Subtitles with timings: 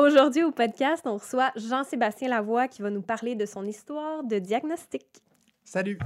[0.00, 4.38] Aujourd'hui au podcast, on reçoit Jean-Sébastien Lavoie qui va nous parler de son histoire de
[4.38, 5.04] diagnostic.
[5.62, 5.98] Salut!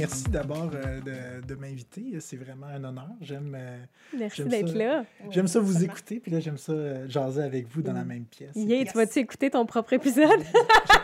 [0.00, 1.00] Merci d'abord euh,
[1.40, 2.18] de, de m'inviter.
[2.20, 3.08] C'est vraiment un honneur.
[3.20, 3.54] J'aime.
[3.58, 3.78] euh,
[4.18, 5.04] Merci d'être là.
[5.30, 8.24] J'aime ça vous écouter, puis là, j'aime ça euh, jaser avec vous dans la même
[8.24, 8.50] pièce.
[8.56, 10.40] Yeah, tu vas-tu écouter ton propre épisode?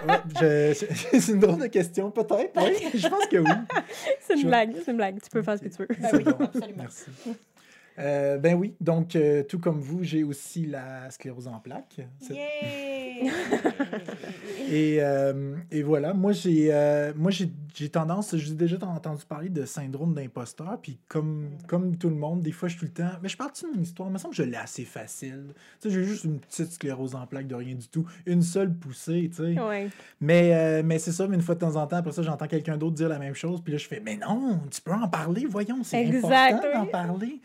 [0.06, 2.52] Ouais, c'est une drôle de question, peut-être.
[2.56, 3.51] Oui, je pense que oui.
[4.20, 5.20] c'est une Je- blague, c'est une blague.
[5.20, 5.88] Tu peux faire ce que tu veux.
[5.88, 6.45] Ben C'est oui, bon.
[6.45, 6.73] absolument.
[6.78, 7.05] Merci.
[7.98, 12.00] Euh, ben oui, donc euh, tout comme vous, j'ai aussi la sclérose en plaques.
[14.70, 16.70] Et, euh, et voilà, moi j'ai
[17.16, 22.09] moi j'ai j'ai tendance, j'ai déjà entendu parler de syndrome d'imposteur, puis comme, comme tout
[22.09, 24.09] le monde, des fois je suis tout le temps, mais je parle de mon histoire,
[24.09, 25.48] il me semble que je l'ai assez facile.
[25.80, 28.73] Tu sais, j'ai juste une petite sclérose en plaques de rien du tout, une seule
[28.73, 29.60] poussée, tu sais.
[29.60, 29.88] Ouais.
[30.23, 32.78] Mais, mais c'est ça, mais une fois de temps en temps, après ça, j'entends quelqu'un
[32.78, 35.45] d'autre dire la même chose, puis là je fais, mais non, tu peux en parler,
[35.46, 37.40] voyons, c'est important d'en parler.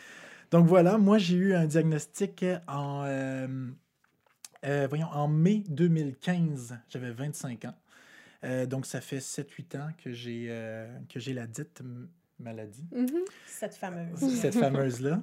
[0.52, 3.48] Donc voilà, moi j'ai eu un diagnostic en, euh,
[4.66, 7.76] euh, voyons, en mai 2015, j'avais 25 ans.
[8.44, 11.82] Euh, donc ça fait 7-8 ans que j'ai euh, que j'ai la dite
[12.40, 13.08] maladie, Mhm.
[13.46, 14.20] Cette fameuse.
[14.42, 15.22] cette fameuse-là.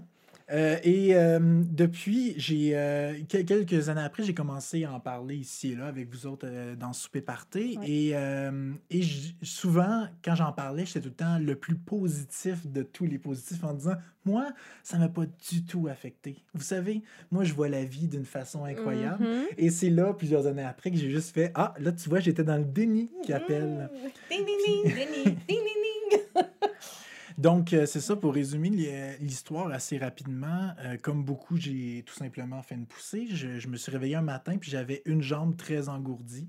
[0.51, 1.39] Euh, et euh,
[1.71, 5.87] depuis, j'ai euh, quel- quelques années après, j'ai commencé à en parler ici et là
[5.89, 7.77] avec vous autres dans Souper Party.
[7.79, 7.89] Ouais.
[7.91, 9.03] Et, et
[9.43, 13.63] souvent, quand j'en parlais, j'étais tout le temps le plus positif de tous les positifs
[13.63, 14.49] en disant Moi,
[14.83, 16.37] ça m'a pas du tout affecté.
[16.55, 19.23] Vous savez, moi, je vois la vie d'une façon incroyable.
[19.25, 19.45] Mhm.
[19.59, 22.45] Et c'est là, plusieurs années après, que j'ai juste fait Ah, là, tu vois, j'étais
[22.45, 23.91] dans le déni qui appelle.
[23.93, 24.09] Mmh.
[24.31, 26.45] Ding, ding, ding, ding, ding, ding, ding.
[27.39, 28.89] Donc, euh, c'est ça, pour résumer li-
[29.21, 30.73] l'histoire assez rapidement.
[30.81, 33.27] euh, comme beaucoup, j'ai tout simplement fait une poussée.
[33.31, 36.49] Je, je me suis réveillé un matin, puis j'avais une jambe très engourdie.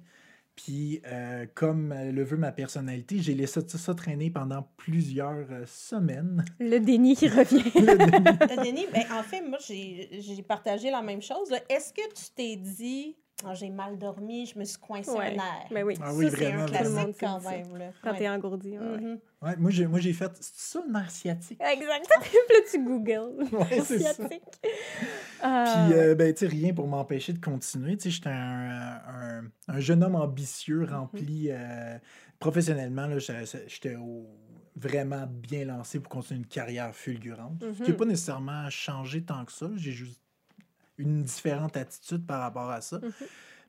[0.55, 5.45] Puis, euh, comme euh, le veut ma personnalité, j'ai laissé ça, ça traîner pendant plusieurs
[5.51, 6.43] euh, semaines.
[6.59, 7.63] Le déni qui revient.
[7.75, 8.59] Le déni.
[8.59, 11.49] Euh, Denis, ben, en fait, moi, j'ai partagé la même chose.
[11.69, 15.27] Est-ce que tu t'es dit, Ah, j'ai mal dormi, je me suis coincé Ouais.
[15.27, 15.67] un nerf?
[15.71, 15.95] Ben oui.
[16.01, 16.65] Ah oui, c'est un vraiment.
[16.65, 17.77] Tout le monde classique quand même.
[17.77, 17.85] Là.
[18.03, 18.17] Quand Ouais.
[18.17, 18.77] t'es engourdi.
[18.77, 18.97] ouais.
[18.99, 19.19] Mhm.
[19.41, 21.61] Ouais, moi, j'ai, moi, j'ai fait ça le nerf sciatique.
[21.61, 22.07] Exact.
[22.21, 23.49] Puis là, tu googles.
[23.53, 24.13] Ouais, c'est ça.
[24.13, 24.43] Sciatique.
[24.61, 27.95] Puis, euh, ben, tu sais, rien pour m'empêcher de continuer.
[27.97, 31.97] Tu sais, j'étais un, un, un jeune homme ambitieux, rempli euh,
[32.39, 33.07] professionnellement.
[33.07, 34.27] là, J'étais au-
[34.75, 37.61] vraiment bien lancé pour continuer une carrière fulgurante.
[37.61, 37.95] Ce qui n'a Mhm.
[37.95, 39.67] pas nécessairement changé tant que ça.
[39.75, 40.21] J'ai juste
[40.99, 42.99] une différente attitude par rapport à ça.
[42.99, 43.11] Mhm.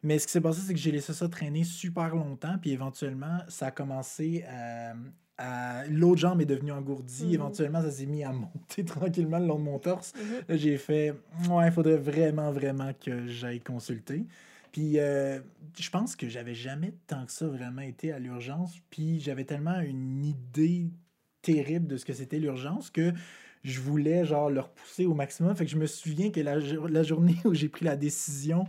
[0.02, 2.56] Mais ce qui s'est passé, c'est que j'ai laissé ça traîner super longtemps.
[2.60, 4.94] Puis éventuellement, ça a commencé à.
[5.38, 7.26] à- L'autre jambe est devenue engourdie.
[7.26, 7.34] Mhm.
[7.34, 10.12] Éventuellement, ça s'est mis à monter tranquillement le long de mon torse.
[10.48, 11.14] Là, j'ai fait,
[11.50, 14.26] ouais, il faudrait vraiment, vraiment que j'aille consulter.
[14.72, 15.40] Puis, euh,
[15.78, 18.74] je pense que j'avais jamais tant que ça vraiment été à l'urgence.
[18.90, 20.90] Puis, j'avais tellement une idée
[21.42, 23.12] terrible de ce que c'était l'urgence que
[23.62, 25.54] je voulais, genre, le repousser au maximum.
[25.56, 28.64] Fait que je me souviens que la, jour- la journée où j'ai pris la décision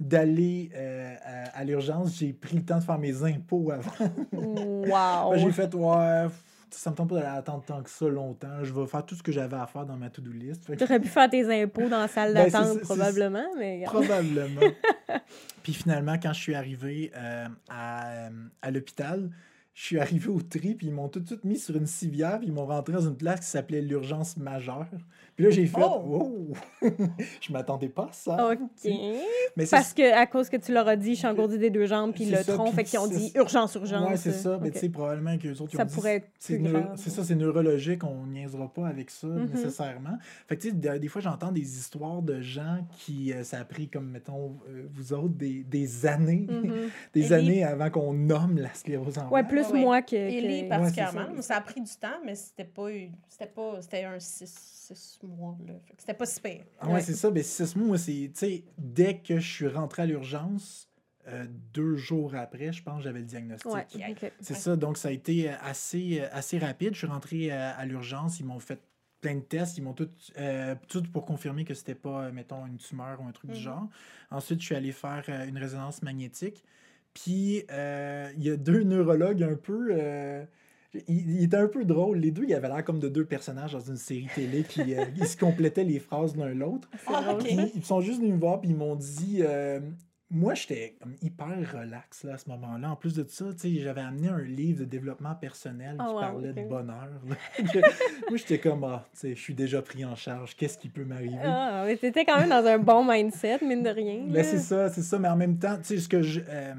[0.00, 3.92] d'aller euh, à, à l'urgence, j'ai pris le temps de faire mes impôts avant.
[4.32, 5.30] Wow.
[5.32, 6.26] Ben, J'ai fait, ouais,
[6.70, 8.62] ça me tente pas d'aller attendre tant que ça longtemps.
[8.64, 10.66] Je vais faire tout ce que j'avais à faire dans ma to-do list.
[10.66, 13.84] Que- Tu aurais pu faire tes impôts dans la salle Ben, d'attente, probablement, mais...
[13.86, 14.60] Probablement.
[15.62, 18.28] Puis finalement, quand je suis arrivé euh, à,
[18.60, 19.30] à l'hôpital,
[19.74, 22.38] je suis arrivé au tri, puis ils m'ont tout de suite mis sur une civière,
[22.38, 24.86] puis ils m'ont rentré dans une place qui s'appelait l'urgence majeure.
[25.36, 26.00] Puis là, j'ai fait, Oh!
[26.04, 26.52] wow!
[27.40, 28.52] je m'attendais pas à ça.
[28.52, 28.58] OK.
[28.84, 31.70] Mais c'est Parce que à cause que tu leur as dit, je suis engourdi des
[31.70, 34.08] deux jambes, puis le ça, tronc, puis fait qu'ils ont dit urgence, urgence.
[34.08, 34.58] Ouais, c'est ça.
[34.62, 37.10] Mais tu sais, probablement que les autres, ils Ça ont dit, pourrait être c'est plus
[37.10, 39.50] ça, c'est neurologique, on niaisera pas avec ça Mhm.
[39.50, 40.18] nécessairement.
[40.48, 43.58] Fait que tu sais, de- des fois, j'entends des histoires de gens qui, euh, ça
[43.60, 46.72] a pris comme, mettons, euh, vous autres, des, des années, Mhm.
[47.14, 49.48] des années avant qu'on nomme la sclérose en Ouais, plaques.
[49.48, 50.14] plus Ouais, moi que...
[50.16, 51.30] Ellie, que- particulièrement.
[51.32, 51.42] Ouais, ça.
[51.42, 51.56] ça.
[51.56, 54.46] a pris du temps, mais c'était pas, eu- c'était pas, c'était un six,
[54.84, 55.74] six mois, là.
[55.86, 56.64] Fait que c'était pas si pire.
[56.78, 57.00] Ah ouais, Ouais.
[57.00, 57.30] c'est ça.
[57.30, 60.88] Ben, six mois, moi, c'est, tu sais, dès que je suis rentré à l'urgence,
[61.28, 63.70] euh, deux jours après, je pense, j'avais le diagnostic.
[63.72, 63.86] Ouais.
[64.40, 64.60] C'est Ouais.
[64.60, 66.92] ça, donc ça a été euh, assez, euh, assez rapide.
[66.92, 68.80] Je suis rentré à l'urgence, ils m'ont fait
[69.22, 72.76] plein de tests, ils m'ont tout, euh, tout pour confirmer que c'était pas, mettons, une
[72.76, 73.62] tumeur ou un truc du Mhm.
[73.62, 73.88] genre.
[74.30, 76.62] Ensuite, je suis allé faire une résonance magnétique.
[77.14, 80.44] Puis, euh, il y a deux neurologues un peu...
[81.08, 82.18] il, il était un peu drôle.
[82.18, 85.04] Les deux, ils avaient l'air comme de deux personnages dans une série télé, puis euh,
[85.16, 86.88] ils se complétaient les phrases l'un l'autre.
[87.06, 87.36] Ah,
[87.74, 89.40] ils sont juste venus me voir, puis ils m'ont dit.
[89.42, 89.80] euh,
[90.30, 92.90] moi, j'étais hyper relax là, à ce moment-là.
[92.90, 96.14] En plus de ça, tu sais, j'avais amené un livre de développement personnel qui Oh,
[96.14, 97.08] wow, parlait de bonheur.
[97.24, 100.56] moi, j'étais comme, ah, tu sais, je suis déjà pris en charge.
[100.56, 101.36] Qu'est-ce qui peut m'arriver?
[101.44, 104.24] Ah, mais t'étais quand même dans un bon mindset, mine de rien.
[104.28, 105.18] Ben, c'est ça, c'est ça.
[105.18, 106.40] Mais en même temps, tu sais, ce que je.
[106.48, 106.74] euh,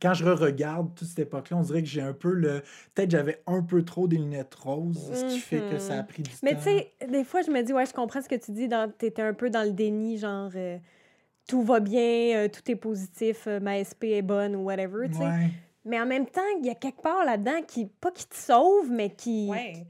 [0.00, 2.62] quand je re-regarde toute cette époque-là, on dirait que j'ai un peu le.
[2.94, 6.22] Peut-être j'avais un peu trop des lunettes roses, ce qui fait que ça a pris
[6.22, 6.58] du Mais temps.
[6.58, 8.68] tu sais, des fois, je me dis, ouais, je comprends ce que tu dis.
[8.68, 8.90] Dans...
[8.98, 10.78] Tu étais un peu dans le déni, genre, euh,
[11.46, 15.16] tout va bien, euh, tout est positif, euh, ma SP est bonne ou whatever, tu
[15.16, 15.22] sais.
[15.22, 15.50] Ouais.
[15.84, 18.90] Mais en même temps, il y a quelque part là-dedans qui, pas qui te sauve,
[18.90, 19.86] mais qui, Ouais.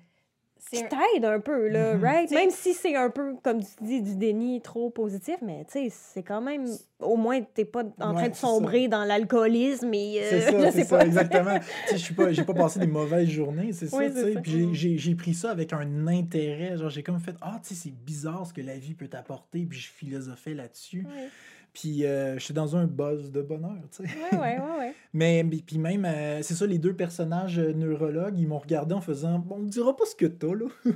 [0.76, 2.05] Qui t'aide un peu, là, Mhm.
[2.05, 2.31] right?
[2.31, 5.88] Même si c'est un peu, comme tu dis, du déni trop positif, mais tu sais,
[5.90, 6.64] c'est quand même,
[7.00, 10.50] au moins, t'es pas en Ouais, train de sombrer dans l'alcoolisme et, euh, C'est ça,
[10.72, 11.06] c'est ça, pas.
[11.06, 11.58] exactement.
[11.87, 14.34] tu sais, je suis pas, j'ai pas passé des mauvaises journées, c'est ça, tu sais.
[14.43, 16.76] Puis j'ai- pris ça avec un intérêt.
[16.76, 19.67] Genre, j'ai comme fait, ah, tu sais, c'est bizarre ce que la vie peut t'apporter.
[19.69, 21.05] Puis je philosophais là-dessus.
[21.72, 24.11] Puis euh, j'étais dans un buzz de bonheur, tu sais.
[24.32, 24.78] ouais, ouais, ouais.
[24.78, 24.94] ouais.
[25.12, 29.00] Mais, puis même, euh, c'est ça, les deux personnages euh, neurologues, ils m'ont regardé en
[29.00, 30.67] faisant Bon, on ne dira pas ce que t'as, là.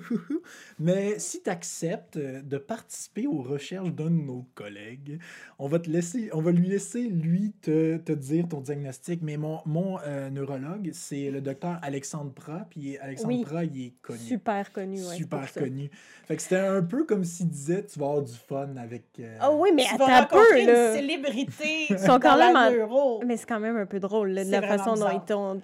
[0.79, 5.21] Mais si tu acceptes de participer aux recherches d'un de nos collègues,
[5.59, 9.21] on va te laisser, on va lui laisser, lui, te, te dire ton diagnostic.
[9.23, 12.67] Mais mon, mon euh, neurologue, c'est le docteur Alexandre Prat.
[12.71, 13.45] Puis Alexandre Oui.
[13.45, 14.19] Prat, il est connu.
[14.19, 15.61] Super connu, c'est Super ça.
[15.61, 15.91] connu.
[16.27, 19.21] Fait que c'était un peu comme s'il disait Tu vas avoir du fun avec.
[19.41, 20.27] Ah oui, mais tu vas
[20.65, 20.95] peu, une là.
[20.95, 23.23] célébrité sont quand même en- neuro.
[23.25, 25.61] Mais c'est quand même un peu drôle, là, de la façon dont ils t'ont.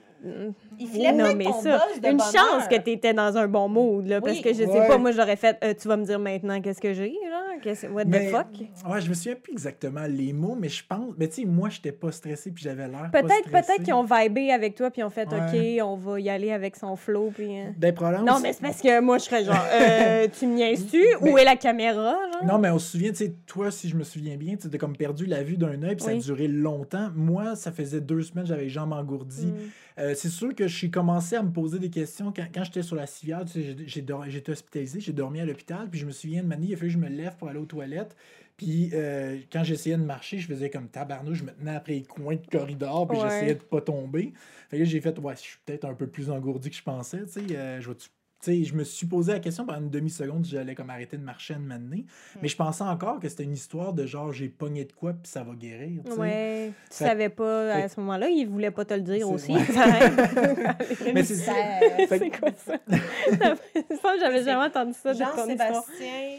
[0.79, 2.21] Il filait non, mais ton ça, une bonheur.
[2.33, 4.87] chance que tu étais dans un bon mood, là, parce que je sais Ouais.
[4.87, 7.87] pas, moi j'aurais fait, euh, tu vas me dire maintenant qu'est-ce que j'ai, genre, qu'est-ce-
[7.87, 8.47] what Mais- the fuck?
[8.91, 11.15] Ouais, je me souviens plus exactement les mots, mais je pense.
[11.19, 13.11] Mais tu sais, moi, j'étais pas stressé puis j'avais l'air.
[13.13, 15.81] Peut-être, peut-être qu'ils ont vibé avec toi puis ont fait, Ouais.
[15.81, 17.59] ok, on va y aller avec son flow, puis.
[17.61, 17.65] euh.
[17.79, 21.05] Ben, probablement Non, mais c'est parce que moi je serais genre, euh, tu me niaises-tu?
[21.23, 22.45] Où est la caméra, genre?
[22.47, 24.79] Non, mais on se souvient, tu sais, toi, si je me souviens bien, tu as
[24.79, 27.09] comme perdu la vue d'un œil, puis ça a duré longtemps.
[27.15, 29.47] Moi, ça faisait deux semaines, j'avais les jambes engourdies.
[29.47, 29.71] Mm.
[29.99, 32.97] Euh, c'est sûr que j'ai commencé à me poser des questions quand, quand j'étais sur
[32.97, 33.45] la civière.
[33.45, 36.75] Tu sais, j'étais hospitalisé, j'ai dormi à l'hôpital, puis je me souviens de Mani, il
[36.75, 38.17] a fallu que je me lève pour aller aux toilettes.
[38.57, 42.03] Puis euh, quand j'essayais de marcher, je faisais comme tabarnou, je me tenais après les
[42.05, 43.25] coins de corridor, puis Ouais.
[43.25, 44.33] j'essayais de pas tomber.
[44.69, 46.83] Fait que là, j'ai fait, ouais, je suis peut-être un peu plus engourdi que je
[46.83, 47.57] pensais, tu sais.
[47.57, 48.11] euh, je vais-tu-
[48.43, 51.19] tu sais, je me suis posé la question pendant une demi-seconde si j'allais comme arrêter
[51.19, 52.07] de marcher une matinée.
[52.41, 55.31] Mais je pensais encore que c'était une histoire de genre j'ai pogné de quoi puis
[55.31, 56.01] ça va guérir.
[56.05, 56.19] tu sais.
[56.19, 59.31] Ouais, tu Fait- savais pas fait- à ce moment-là, il voulait pas te le dire
[59.31, 59.53] aussi.
[59.53, 59.61] ouais.
[61.15, 61.53] Mais c'est ça.
[61.53, 62.75] Que- c'est quoi ça?
[62.89, 65.19] je pense que j'avais jamais entendu ça de.
[65.19, 66.39] Jean-Sébastien,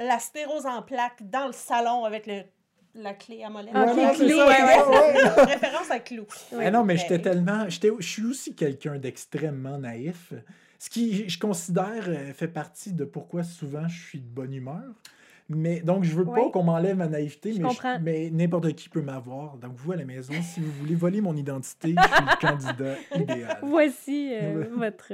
[0.00, 2.42] la stérose en plaque dans le salon avec le,
[2.94, 3.72] la clé à molette.
[3.74, 5.44] Ah, Ouais, clou, ça, ouais, ouais.
[5.44, 6.24] Référence à Clou.
[6.58, 7.68] Ah non, mais j'étais tellement.
[7.68, 10.32] j'étais- Je suis aussi quelqu'un d'extrêmement naïf.
[10.82, 14.82] Ce qui, je considère, euh, fait partie de pourquoi souvent je suis de bonne humeur.
[15.48, 19.58] Mais donc, je veux pas qu'on m'enlève ma naïveté, Je mais, n'importe qui peut m'avoir.
[19.58, 22.96] Donc, vous à la maison, si vous voulez voler mon identité, je suis le candidat
[23.14, 23.58] idéal.
[23.62, 25.12] Voici euh, votre,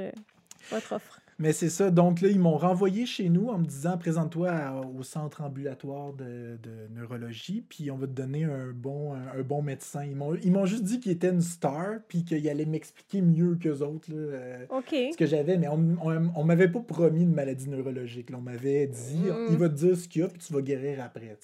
[0.71, 1.18] votre offre.
[1.41, 1.89] Mais c'est ça.
[1.89, 4.51] Donc là, ils m'ont renvoyé chez nous en me disant présente-toi
[4.97, 9.41] au centre ambulatoire de, de neurologie, puis on va te donner un bon, un, un
[9.41, 10.03] bon médecin.
[10.03, 10.15] Ils
[10.51, 14.17] m'ont, juste dit qu'il était une star, puis qu'il allait m'expliquer mieux qu'eux autres là,
[14.17, 14.65] euh,
[15.11, 15.57] ce que j'avais.
[15.57, 18.29] Mais on, on, on m'avait pas promis une maladie neurologique.
[18.31, 18.37] là.
[18.37, 19.47] On m'avait dit Mm.
[19.51, 21.37] il va te dire ce qu'il y a, puis tu vas guérir après.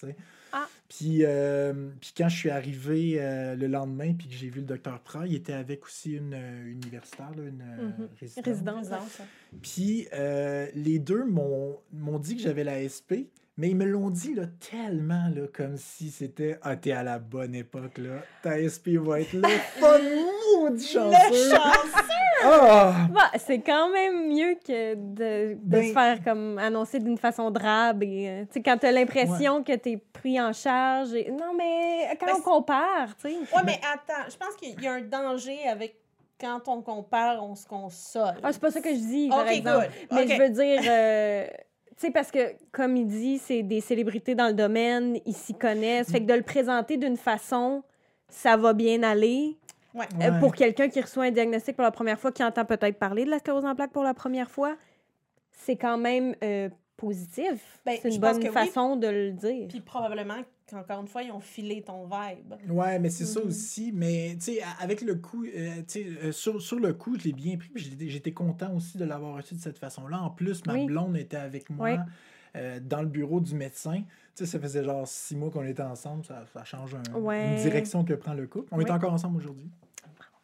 [0.57, 0.69] Ah.
[0.87, 4.65] Puis, euh, puis quand je suis arrivé euh, le lendemain, puis que j'ai vu le
[4.65, 7.57] docteur Prat, il était avec aussi une euh, universitaire, là, une
[7.97, 8.07] Mhm.
[8.19, 8.43] résidente.
[8.45, 9.21] Présence.
[9.61, 14.09] Puis euh, les deux m'ont m'ont dit que j'avais la SP, mais ils me l'ont
[14.09, 18.17] dit là, tellement là, comme si c'était Ah, t'es à la bonne époque, là.
[18.43, 19.47] Ta SP va être là.
[19.79, 19.97] Pas
[20.59, 21.49] maudit Le chanceux.
[21.55, 22.01] chanceux!
[22.43, 23.07] Ah!
[23.11, 27.49] Bah, c'est quand même mieux que de, de Ben- se faire comme annoncer d'une façon
[27.49, 28.03] drabe.
[28.03, 31.13] Et, euh, tu sais, quand tu as l'impression que tu es pris en charge.
[31.13, 33.35] et- Non, mais quand Ben, on compare, tu sais.
[33.55, 35.95] Ouais, mais attends, je pense qu'il y a un danger avec
[36.39, 38.35] quand on compare, on se console.
[38.43, 39.88] Ah, c'est pas ça que je dis, par exemple.
[39.88, 40.07] good.
[40.12, 41.47] Mais je veux dire, euh,
[41.97, 42.39] tu sais, parce que,
[42.71, 46.11] comme il dit, c'est des célébrités dans le domaine, ils s'y connaissent.
[46.11, 47.83] Fait que de le présenter d'une façon,
[48.27, 49.57] ça va bien aller.
[49.93, 50.05] Ouais.
[50.21, 50.39] Euh, Ouais.
[50.41, 53.29] pour quelqu'un qui reçoit un diagnostic pour la première fois, qui entend peut-être parler de
[53.29, 54.75] la sclérose en plaques pour la première fois,
[55.53, 57.79] c'est quand même euh, positif.
[57.85, 58.49] Ben, c'est une bonne oui.
[58.49, 59.67] façon de le dire.
[59.69, 60.35] Puis probablement
[60.69, 62.53] qu'encore une fois, ils ont filé ton vibe.
[62.72, 63.48] Ouais, mais c'est ça Mhm.
[63.48, 63.91] aussi.
[63.93, 67.25] Mais tu sais, avec le coup, euh, tu sais, euh, sur, sur le coup, je
[67.25, 67.69] l'ai bien pris.
[67.69, 70.22] puis J'étais content aussi de l'avoir reçu de cette façon-là.
[70.22, 70.86] En plus, ma Oui.
[70.86, 71.89] blonde était avec moi.
[71.91, 71.98] Oui.
[72.57, 74.01] euh, dans le bureau du médecin.
[74.34, 76.24] Tu sais, ça faisait genre six mois qu'on était ensemble.
[76.24, 77.50] Ça, ça change un- Ouais.
[77.57, 78.69] une direction que prend le couple.
[78.72, 79.69] On est encore ensemble aujourd'hui.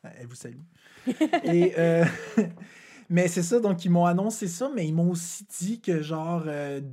[0.04, 0.58] Elle vous salue.
[1.46, 2.04] Et, euh,
[3.10, 6.44] mais c'est ça, donc ils m'ont annoncé ça, mais ils m'ont aussi dit que genre,
[6.48, 6.88] euh, tu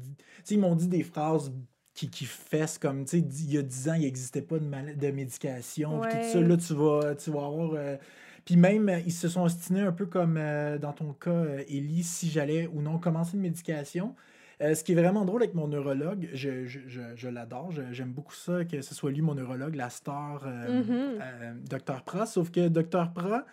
[0.44, 1.52] sais, ils m'ont dit des phrases
[1.99, 4.64] qui, qui fessent comme, tu sais, il y a 10 ans, il n'existait pas de,
[4.64, 7.71] mal- de médication, tout ça, là, tu vas, tu vas avoir...
[7.75, 7.97] euh,
[8.45, 12.05] puis même, euh, ils se sont ostinés un peu comme euh, dans ton cas, Ellie,
[12.05, 14.14] si j'allais ou non commencer une médication.
[14.61, 18.12] Euh, ce qui est vraiment drôle avec mon neurologue, je, je, je, je l'adore, j'aime
[18.12, 21.19] beaucoup ça, que ce soit lui mon neurologue, la star, euh, Mhm.
[21.21, 22.02] euh, Dr.
[22.05, 23.12] Pra, sauf que Dr.
[23.12, 23.45] Pra,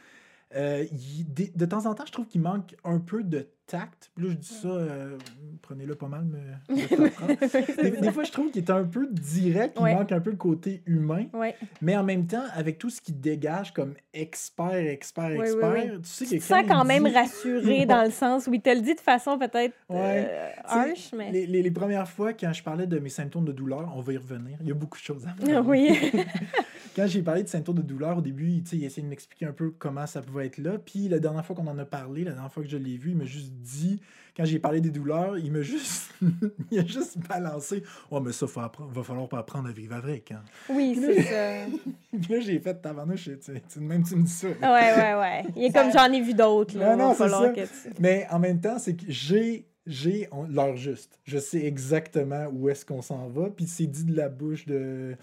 [0.55, 4.11] il- de, de temps en temps, je trouve qu'il manque un peu de tact.
[4.15, 5.17] Puis là, je dis ça, euh,
[5.61, 6.75] prenez-le pas mal, mais
[7.83, 10.35] des, des fois, je trouve qu'il est un peu direct, il manque un peu le
[10.37, 11.55] côté humain, Ouais.
[11.81, 16.01] mais en même temps, avec tout ce qu'il dégage comme expert, expert, Oui, expert, oui.
[16.01, 18.61] tu sais Tu que quand sens quand même dit- rassuré dans le sens où il
[18.61, 20.27] te le dit de façon peut-être Ouais.
[20.29, 21.31] euh, Tu sais, harsh, mais.
[21.31, 24.13] Les, les- les premières fois, quand je parlais de mes symptômes de douleur, on va
[24.13, 24.57] y revenir.
[24.61, 25.67] Il y a beaucoup de choses à Ah parler.
[25.67, 26.11] oui.
[26.95, 29.51] Quand j'ai parlé de symptômes de douleur, au début, sais, il essayait de m'expliquer un
[29.51, 30.77] peu comment ça pouvait être là.
[30.77, 33.11] Puis la dernière fois qu'on en a parlé, la dernière fois que je l'ai vu,
[33.11, 33.99] il m'a juste dit,
[34.37, 36.13] quand j'ai parlé des douleurs, il m'a juste,
[36.71, 37.83] il a juste balancé.
[38.11, 40.31] Oh, mais ça, apprendre- va falloir pas apprendre à vivre avec.
[40.31, 40.41] Hein.
[40.69, 41.71] Oui, c'est ça.
[42.21, 44.47] Puis là, j'ai fait tabarnouche, tu sais, tu- même tu me dis ça.
[44.47, 45.43] Ouais, ouais, ouais.
[45.57, 46.77] Il est comme j'en ai vu d'autres.
[46.77, 46.95] Là.
[46.95, 47.51] Non, c'est ça.
[47.53, 51.19] tu- Mais en même temps, c'est que j'ai j'ai l'heure juste.
[51.25, 53.49] Je sais exactement où est-ce qu'on s'en va.
[53.51, 55.15] Puis c'est dit de la bouche de,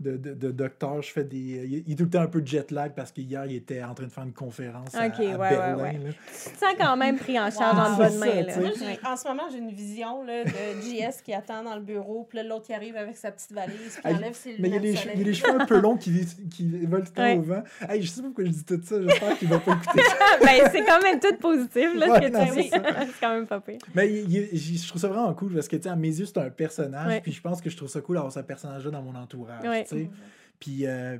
[0.00, 1.00] de, de, de docteur.
[1.02, 1.36] Je fais des.
[1.38, 3.94] Il, il est tout le temps un peu jet lag parce qu'hier, il était en
[3.94, 5.76] train de faire une conférence à, ouais, ouais, Berlin.
[5.76, 5.92] ouais.
[5.92, 6.10] là.
[6.26, 7.94] Tu te sens quand même pris en charge Wow.
[7.94, 8.26] en bonne main.
[8.26, 8.70] ça, Là.
[9.02, 10.50] Moi, en ce moment, j'ai une vision là, de
[10.82, 13.98] JS qui attend dans le bureau, puis là, l'autre qui arrive avec sa petite valise,
[14.02, 15.24] puis enlève ses Mais il y, a lunettes les, de che- il y a soleil.
[15.24, 17.36] les cheveux un peu longs qui, qui volent tout le temps Ouais.
[17.36, 17.62] au vent.
[17.88, 18.96] Hey, je sais pas pourquoi je dis tout ça.
[19.02, 20.16] J'espère qu'il va pas écouter ça.
[20.40, 22.76] ben, c'est quand même tout positif, là, Ouais, ce que non, tu ça.
[23.06, 23.78] c'est quand même pas pire.
[23.94, 26.08] Mais il- il- j- je trouve ça vraiment cool parce que, tu sais, à mes
[26.08, 27.06] yeux, c'est un personnage.
[27.06, 27.20] Ouais.
[27.20, 29.62] Puis je pense que je trouve ça cool d'avoir ce personnage-là dans mon entourage.
[29.96, 30.10] Sais.
[30.58, 31.18] Puis, euh,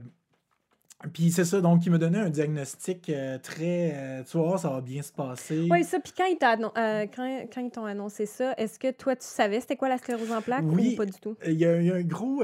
[1.15, 3.93] puis c'est ça, donc il m'a donné un diagnostic euh, très.
[3.95, 5.67] euh, tu voir, ça va bien se passer.
[5.71, 5.99] Oui, ça.
[5.99, 9.77] Puis quand ils annon- euh, quand, t'ont annoncé ça, est-ce que toi, tu savais c'était
[9.77, 10.93] quoi la sclérose en plaques Oui.
[10.93, 11.37] ou pas du tout?
[11.47, 12.43] Il y, y a un gros,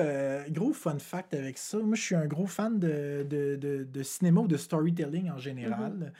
[0.48, 1.78] gros fun fact avec ça.
[1.78, 5.38] Moi, je suis un gros fan de, de, de, de cinéma ou de storytelling en
[5.38, 5.92] général.
[5.92, 6.12] Mm-hmm.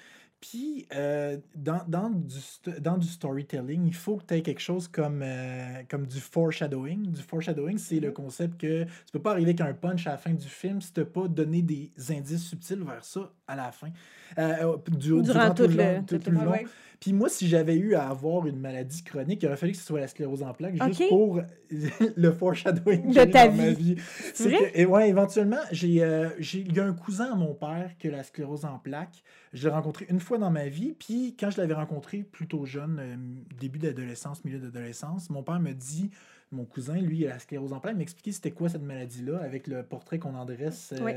[0.50, 2.38] Puis, euh, dans, dans, du,
[2.80, 7.10] dans du storytelling, il faut que tu aies quelque chose comme, euh, comme du foreshadowing.
[7.10, 10.18] Du foreshadowing, c'est le concept que tu peux pas arriver avec un punch à la
[10.18, 13.90] fin du film si tu pas donné des indices subtils vers ça à la fin.
[14.38, 16.02] Euh, euh, du- Durant tout le le- long.
[16.06, 16.50] tout tout le long.
[16.50, 16.66] Ouais.
[16.98, 19.84] Puis moi, si j'avais eu à avoir une maladie chronique, il aurait fallu que ce
[19.84, 21.40] soit la sclérose en plaques, juste pour
[22.16, 23.94] le foreshadowing De ta dans ma vie.
[23.94, 24.02] vie.
[24.48, 24.72] Vrai?
[24.72, 28.08] que- et ouais, éventuellement, j'ai, euh, il y a un cousin à mon père qui
[28.08, 29.22] a la sclérose en plaques.
[29.52, 32.98] Je l'ai rencontré une fois dans ma vie, puis quand je l'avais rencontré plutôt jeune,
[32.98, 33.16] euh,
[33.60, 36.10] début d'adolescence, milieu d'adolescence, mon père me dit,
[36.50, 39.38] mon cousin, lui, il a la sclérose en plaques, il m'expliquait c'était quoi cette maladie-là,
[39.42, 41.12] avec le portrait qu'on en dresse euh, Oui.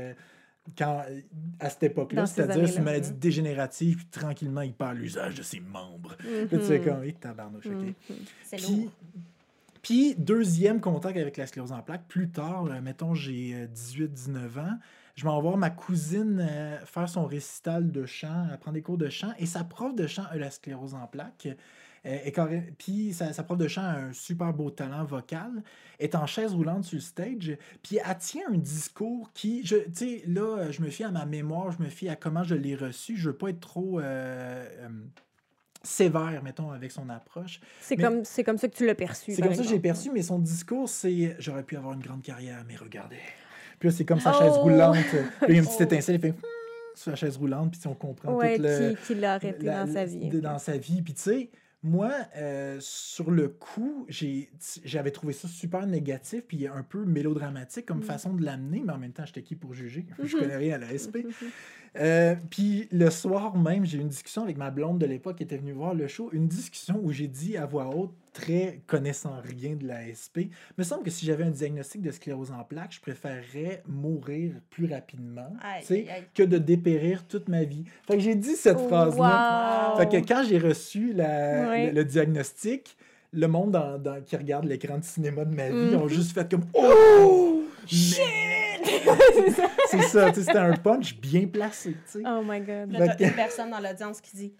[0.76, 1.04] Quand,
[1.58, 5.60] à cette époque-là, c'est-à-dire c'est une maladie dégénérative, puis tranquillement, il perd l'usage de ses
[5.60, 6.16] membres.
[6.24, 6.62] Là, tu Mhm.
[6.62, 7.72] fais comme, hey, tabarnouche, ok.
[7.72, 7.94] Mhm.
[8.44, 8.92] C'est Puis, lourd.
[9.82, 14.78] puis, deuxième contact avec la sclérose en plaques, plus tard, euh, mettons, j'ai 18-19 ans,
[15.16, 18.98] je vais voir ma cousine euh, faire son récital de chant, elle prend des cours
[18.98, 21.48] de chant, et sa prof de chant a la sclérose en plaques.
[22.06, 25.62] Euh, carré- puis sa, sa prof de chant a un super beau talent vocal,
[25.98, 30.22] est en chaise roulante sur le stage, puis elle tient un discours qui, tu sais,
[30.26, 33.16] là, je me fie à ma mémoire, je me fie à comment je l'ai reçu,
[33.18, 34.02] je veux pas être trop euh,
[34.80, 34.88] euh,
[35.82, 37.60] sévère, mettons, avec son approche.
[37.80, 39.32] C'est comme, comme ça que tu l'as perçu.
[39.34, 42.22] C'est comme ça que j'ai perçu, mais son discours, c'est j'aurais pu avoir une grande
[42.22, 43.20] carrière, mais regardez.
[43.78, 44.60] Puis là, c'est comme sa chaise Oh!
[44.62, 44.94] roulante.
[45.04, 45.84] Puis il y a une petite Oh!
[45.84, 46.44] étincelle, il fait Hmm
[46.96, 48.90] sur la chaise roulante, puis on comprend Ouais, tout le.
[48.90, 50.28] qui, qui l'a arrêté la- dans sa vie.
[50.40, 51.00] Dans sa vie.
[51.02, 51.50] Puis tu sais,
[51.82, 54.06] moi, euh, sur le coup,
[54.84, 58.02] j'avais trouvé ça super négatif, puis un peu mélodramatique comme Mm.
[58.02, 60.06] façon de l'amener, mais en même temps, j'étais qui pour juger?
[60.24, 61.24] Je connais rien à la SP.
[61.96, 65.42] Euh, puis le soir même, j'ai eu une discussion avec ma blonde de l'époque qui
[65.42, 66.30] était venue voir le show.
[66.32, 70.50] Une discussion où j'ai dit à voix haute, très connaissant rien de la SP, il
[70.78, 74.86] me semble que si j'avais un diagnostic de sclérose en plaques, je préférerais mourir plus
[74.92, 77.84] rapidement Aïe, tu sais, aïe, que de dépérir toute ma vie.
[78.06, 79.92] Fait que j'ai dit cette phrase-là.
[79.94, 79.98] Wow.
[79.98, 82.96] Fait que quand j'ai reçu la- le, le diagnostic,
[83.32, 86.02] le monde dans- dans- qui regarde l'écran de cinéma de ma vie Mhm.
[86.02, 87.62] ont juste fait comme Oh!
[87.86, 88.20] Shit!
[89.88, 91.92] C'est ça, tu sais, c'était un punch bien placé.
[91.92, 92.22] tu sais.
[92.26, 92.92] Oh my god.
[92.92, 94.52] Là, t'as que- une personne dans l'audience qui dit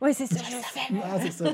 [0.00, 0.36] Ouais, c'est ça.
[0.36, 0.96] je.
[1.02, 1.44] Ah, ça.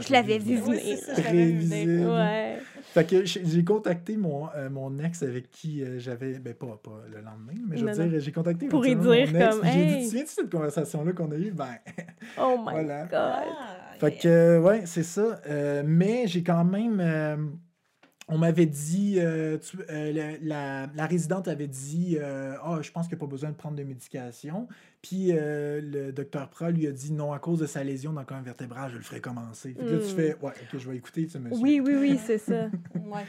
[0.00, 0.98] Je l'avais vu Oui, venir.
[1.16, 2.06] Prévisible.
[2.06, 2.58] Ouais.
[2.92, 6.38] Fait que j'ai contacté mon, euh, mon ex avec qui euh, j'avais.
[6.38, 9.02] Ben, pas, pas le lendemain, mais je veux Non, dire, j'ai contacté Pour y dire
[9.04, 9.98] mon ex, comme, puis J'ai dit, hey.
[10.02, 11.50] tu souviens de cette conversation-là qu'on a eue?
[11.50, 11.78] Ben,
[12.38, 13.02] Oh my Voilà.
[13.04, 13.10] god.
[13.12, 13.42] Ah,
[13.98, 15.40] Fait que, euh, ouais, c'est ça.
[15.48, 17.00] Euh, mais j'ai quand même.
[18.28, 19.16] On m'avait dit.
[19.18, 23.20] euh, tu- euh, la, la- la résidente avait dit euh, Ah, je pense qu'il n'y
[23.20, 24.66] a pas besoin de prendre de médication.
[25.02, 28.20] Puis euh, le docteur Pra lui a dit Non, à cause de sa lésion dans
[28.20, 29.74] le colonne vertébrale, je le ferai commencer.
[29.78, 30.00] Là, tu Mm.
[30.16, 31.50] fais Ouais, ok, je vais écouter, tu me.
[31.54, 32.68] Oui, oui, oui, c'est ça.
[32.94, 33.24] Ouais.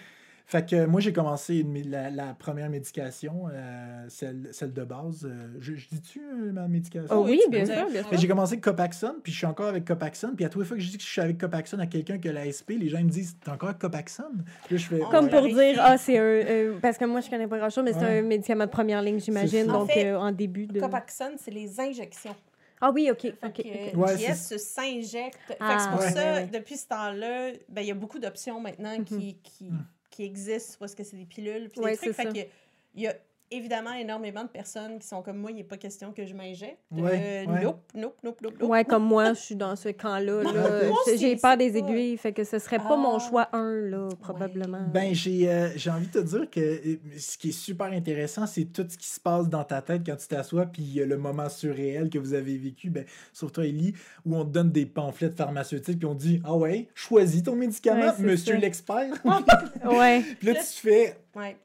[0.48, 5.26] Fait que moi, j'ai commencé une la, la première médication, euh, celle, celle de base.
[5.26, 7.08] euh, je, je dis-tu euh, ma médication?
[7.16, 10.36] Oh oui, bien sûr, bien j'ai commencé avec Copaxone, puis je suis encore avec Copaxone.
[10.36, 12.20] Puis à toutes les fois que je dis que je suis avec Copaxone à quelqu'un
[12.20, 14.82] qui a la SP, les gens ils me disent T'es encore avec Copaxone Puis là,
[14.82, 15.32] je fais Comme Ouais.
[15.32, 16.22] pour dire, ah, c'est un.
[16.22, 18.20] euh, parce que moi, je connais pas grand-chose, mais c'est Ouais.
[18.20, 19.66] un médicament de première ligne, j'imagine.
[19.66, 20.80] Donc, En fait, euh, en début de.
[20.80, 22.36] Copaxone, c'est les injections.
[22.82, 23.22] Ah oui, OK.
[23.22, 23.54] Fait OK.
[23.64, 24.06] que ok.
[24.06, 25.40] Ouais, JS s'injecte.
[25.48, 26.12] Fait que Ah, c'est pour ouais.
[26.12, 26.50] ça, ouais, ouais.
[26.54, 29.78] depuis ce temps-là, ben, il y a beaucoup d'options maintenant qui, qui, Mm.
[30.16, 32.16] Qui existent, parce que c'est des pilules, puis Ouais, des trucs.
[32.16, 32.50] Fait que
[32.94, 33.16] il y a
[33.52, 36.80] évidemment énormément de personnes qui sont comme moi, il n'est pas question que je m'injecte.
[36.92, 37.64] Ouais, Euh, ouais.
[37.64, 38.70] Nope, nope, nope, nope, nope.
[38.70, 40.44] Ouais, comme moi, je suis dans ce camp-là.
[40.44, 40.80] là.
[41.18, 43.20] J'ai peur des pas- aiguilles, fait que ce serait pas mon Ah.
[43.20, 44.88] choix 1, là, probablement.
[44.94, 48.46] Ben, j'ai euh, j'ai envie de te dire que euh, ce qui est super intéressant,
[48.48, 51.18] c'est tout ce qui se passe dans ta tête quand tu t'assois, puis euh, le
[51.18, 53.94] moment surréel que vous avez vécu, ben, sauf toi, Ellie,
[54.26, 58.14] où on te donne des pamphlets pharmaceutiques, puis on dit Ah ouais, choisis ton médicament,
[58.20, 59.14] monsieur l'expert.
[59.86, 60.22] ouais.
[60.40, 61.58] puis là, tu te fais Ouais.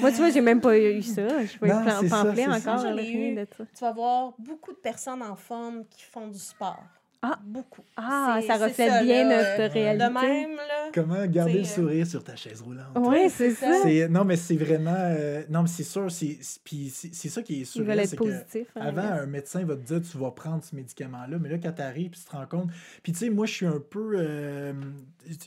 [0.00, 1.44] Moi, tu vois, j'ai même pas eu ça.
[1.44, 2.74] Je peux ça, pamphlet ça.
[2.74, 2.84] encore.
[2.98, 3.34] Eu.
[3.34, 3.64] de ça.
[3.74, 6.82] Tu vas voir beaucoup de personnes en forme qui font du sport.
[7.20, 7.36] Ah.
[7.44, 7.82] Beaucoup.
[7.96, 10.04] Ah, ça reflète ça, bien là, notre euh, réalité.
[10.06, 10.90] De même, là.
[10.94, 12.96] comment garder le euh, sourire sur ta chaise roulante?
[12.96, 14.08] Ouais, c'est ça.
[14.08, 14.94] non, mais c'est vraiment.
[14.94, 16.08] euh, non, mais c'est sûr.
[16.12, 17.80] c'est Puis ça qui est sûr.
[17.82, 18.68] Ils veulent être positifs.
[18.76, 21.72] hein, Avant, un médecin va te dire tu vas prendre ce médicament-là, mais là, quand
[21.72, 22.70] tu arrives, tu te rends compte.
[23.02, 24.12] Puis tu sais, moi, je suis un peu.
[24.16, 24.72] euh,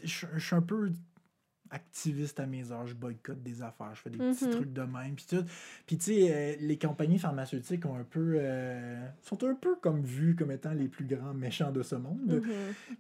[0.04, 0.92] je suis un peu
[1.72, 2.86] activiste à mes heures.
[2.86, 3.92] Je boycotte des affaires.
[3.96, 4.52] Je fais des petits Mhm.
[4.52, 5.16] trucs de même.
[5.16, 5.44] Puis tout.
[5.88, 8.36] Puis tu sais, euh, les compagnies pharmaceutiques ont un peu.
[8.38, 12.42] euh, sont un peu comme vues comme étant les plus grands méchants de ce monde.
[12.44, 12.44] Mhm.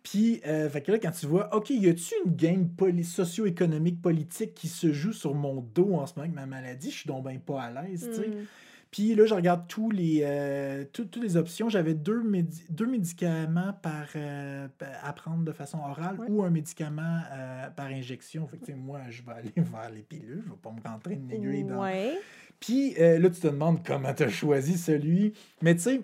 [0.03, 4.01] Puis, euh, fait que là, quand tu vois, OK, y a-tu une game poli- socio-économique,
[4.01, 6.91] politique qui se joue sur mon dos en ce moment avec ma maladie?
[6.91, 8.27] Je suis donc pas à l'aise, tu sais.
[8.27, 8.45] Mhm.
[8.91, 11.69] Puis là, je regarde tous les, euh, tout- toutes les options.
[11.69, 14.67] J'avais deux, médi- deux médicaments par, euh,
[15.01, 16.27] à prendre de façon orale Ouais.
[16.29, 18.45] ou un médicament euh, par injection.
[18.47, 20.41] Fait que, moi, je vais aller vers les pilules.
[20.45, 21.81] Je vais pas me rentrer une aiguille dans...
[21.81, 22.19] Ouais.
[22.59, 25.33] Puis là, tu te demandes comment tu as choisi celui.
[25.61, 26.01] Mais tu sais,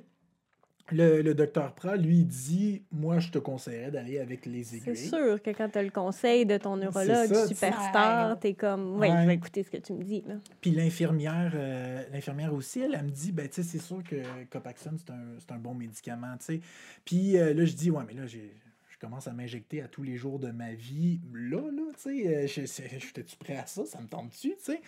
[0.91, 4.77] le, le docteur Pra, lui, il dit Moi, je te conseillerais d'aller avec les C'est
[4.77, 4.95] aiguilles.
[5.09, 8.37] sûr que quand tu as le conseil de ton neurologue ça, tu- superstar, Ouais.
[8.39, 9.21] t'es comme, ouais, Ouais.
[9.21, 10.23] je vais écouter ce que tu me dis.
[10.27, 10.35] Là.
[10.61, 14.15] Puis l'infirmière, euh, l'infirmière aussi, elle, elle me dit, ben, tu sais, c'est sûr que
[14.49, 16.61] Copaxone, c'est un, c'est un bon médicament, tu sais.
[17.05, 18.53] Puis euh, là, je dis, ouais, mais là, j'ai,
[18.89, 21.19] je commence à m'injecter à tous les jours de ma vie.
[21.33, 23.85] Là, là, tu sais, euh, je- c'est- j'étais-tu prêt à ça?
[23.85, 24.81] Ça me tente-tu, tu sais?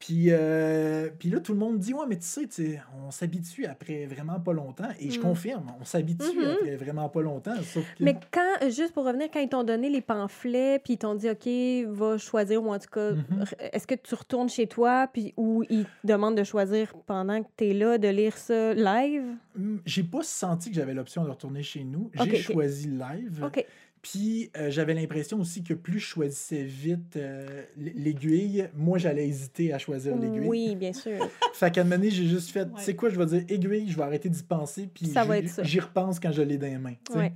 [0.00, 3.10] Puis, euh, puis là, tout le monde dit, ouais, mais tu sais, tu sais, on
[3.10, 4.88] s'habitue après vraiment pas longtemps.
[4.98, 5.22] Et je Mm.
[5.22, 6.50] confirme, on s'habitue Mhm.
[6.52, 7.54] après vraiment pas longtemps.
[7.62, 8.02] Sauf que...
[8.04, 11.14] Mais quand, euh, juste pour revenir, quand ils t'ont donné les pamphlets, puis ils t'ont
[11.14, 11.46] dit, OK,
[11.94, 13.42] va choisir, ou en tout cas, Mhm.
[13.42, 17.42] r- est-ce que tu retournes chez toi, puis ou ils te demandent de choisir pendant
[17.42, 19.24] que tu es là, de lire ça live?
[19.54, 22.10] Hum, J'ai pas senti que j'avais l'option de retourner chez nous.
[22.14, 23.44] J'ai choisi live.
[23.44, 23.66] OK.
[24.02, 29.72] Puis euh, j'avais l'impression aussi que plus je choisissais vite euh, l'aiguille, moi j'allais hésiter
[29.74, 30.48] à choisir l'aiguille.
[30.48, 31.28] Oui, bien sûr.
[31.52, 32.70] Fait qu'à un moment donné, j'ai juste fait, Ouais.
[32.78, 35.36] tu sais quoi, je vais dire aiguille, je vais arrêter d'y penser, puis Ça va
[35.38, 35.62] je- être ça.
[35.64, 36.94] j'y repense quand je l'ai dans les mains.
[37.14, 37.32] Ouais.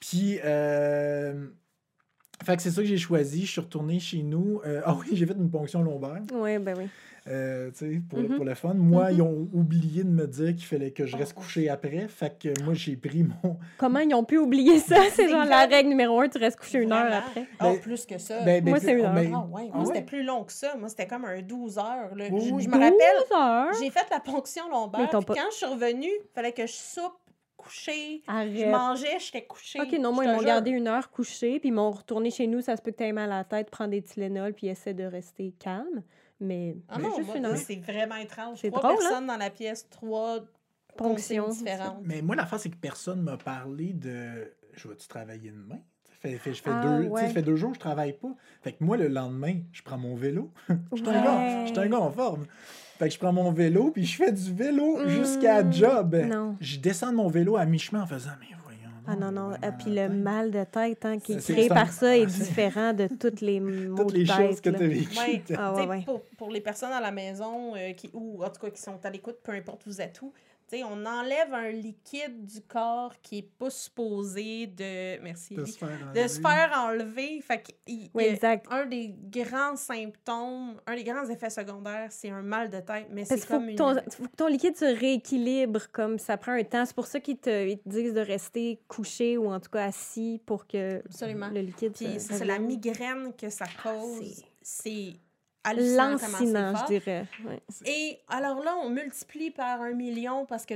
[0.00, 1.48] Puis, euh,
[2.44, 3.44] fait que c'est ça que j'ai choisi.
[3.44, 4.62] Je suis retourné chez nous.
[4.64, 6.84] Euh, ah oui, j'ai fait une ponction lombaire, Oui, ben oui.
[7.28, 7.70] Euh,
[8.08, 8.36] pour, Mhm.
[8.36, 8.74] pour le fun.
[8.74, 9.16] Moi, Mhm.
[9.16, 11.40] ils ont oublié de me dire qu'il fallait que je reste Oh.
[11.40, 12.08] couché après.
[12.08, 14.96] Fait que moi, j'ai pris mon, Comment ils ont pu oublier ça?
[15.14, 17.18] C'est genre la règle numéro un, tu restes couché une heure Vraiment.
[17.26, 17.46] après.
[17.58, 18.42] Ah, Ben, plus que ça.
[18.44, 19.12] Ben, ben, Moi, c'est une heure.
[19.14, 19.86] ben, ah ouais, ah moi, ouais?
[19.86, 20.74] c'était plus long que ça.
[20.76, 22.14] Moi, c'était comme un 12 heures.
[22.16, 22.24] là.
[22.30, 22.90] Oui, je, me rappelle,
[23.28, 23.72] 12 heures?
[23.80, 25.08] j'ai fait la ponction lombaire.
[25.10, 27.12] t'ont puis pas- quand je suis revenue, il fallait que je soupe
[27.56, 28.22] couchée.
[28.26, 29.80] Je mangeais, j'étais couchée.
[29.82, 32.62] OK, non, moi, ils m'ont gardé une heure couchée, puis ils m'ont retourné chez nous.
[32.62, 34.94] Ça se peut que tu aies mal à la tête, prends des Tylenol, puis essaie
[34.94, 36.02] de rester calme.
[36.40, 37.56] Mais, Ah mais non, juste moi, une heure.
[37.56, 38.58] c'est vraiment étrange.
[38.62, 38.96] Trois drôle, hein?
[38.98, 40.40] personnes dans la pièce, trois
[40.96, 41.44] Ponction.
[41.44, 41.98] consignes différentes.
[42.04, 45.78] Mais moi, l'affaire, c'est que personne m'a parlé de je vais-tu travailler demain?
[46.04, 47.20] Ça fait, fait- je fais Ah, deux, ouais.
[47.22, 48.34] ça fait deux jours que je travaille pas.
[48.62, 50.50] Fait que moi, le lendemain, je prends mon vélo.
[50.92, 51.72] Je suis un, Ouais.
[51.72, 52.46] gars- un en forme.
[52.98, 56.14] Fait que je prends mon vélo, puis je fais du vélo jusqu'à la job.
[56.26, 56.56] non.
[56.60, 58.46] Je descends de mon vélo à mi-chemin en faisant, mais.
[59.10, 59.48] Ah non, non.
[59.48, 62.26] vraiment Ah, puis le mal de tête hein, qui est créé par ça est Ah,
[62.26, 64.36] différent de toutes les maux Toutes de les tête.
[64.36, 64.78] choses que là.
[64.78, 65.18] tu as vécues.
[65.18, 65.42] Ouais.
[65.56, 66.02] Ah, Tu ouais, sais, ouais.
[66.04, 68.98] Pour, pour les personnes à la maison, euh, qui, ou en tout cas qui sont
[69.04, 70.32] à l'écoute, peu importe vous êtes où,
[70.84, 75.20] on enlève un liquide du corps qui n'est pas supposé de.
[75.22, 75.54] Merci.
[75.54, 76.28] De se faire de enlever.
[76.28, 77.40] se faire enlever.
[77.42, 77.62] Fait
[78.14, 78.66] Oui, exact.
[78.70, 83.06] un des grands symptômes, un des grands effets secondaires, c'est un mal de tête.
[83.10, 83.76] Mais c'est comme que une.
[83.76, 86.84] ton, faut que ton liquide se rééquilibre comme ça prend un temps.
[86.86, 89.86] C'est pour ça qu'ils te, ils te disent de rester couché ou en tout cas
[89.86, 91.48] assis pour que Absolument.
[91.48, 94.18] le liquide Puis se c'est c'est la migraine que ça cause.
[94.18, 95.12] hallucinant comment c'est
[95.74, 97.26] Lancinant, je dirais.
[97.46, 97.60] Ouais.
[97.86, 100.74] Et alors là, on multiplie par un million parce que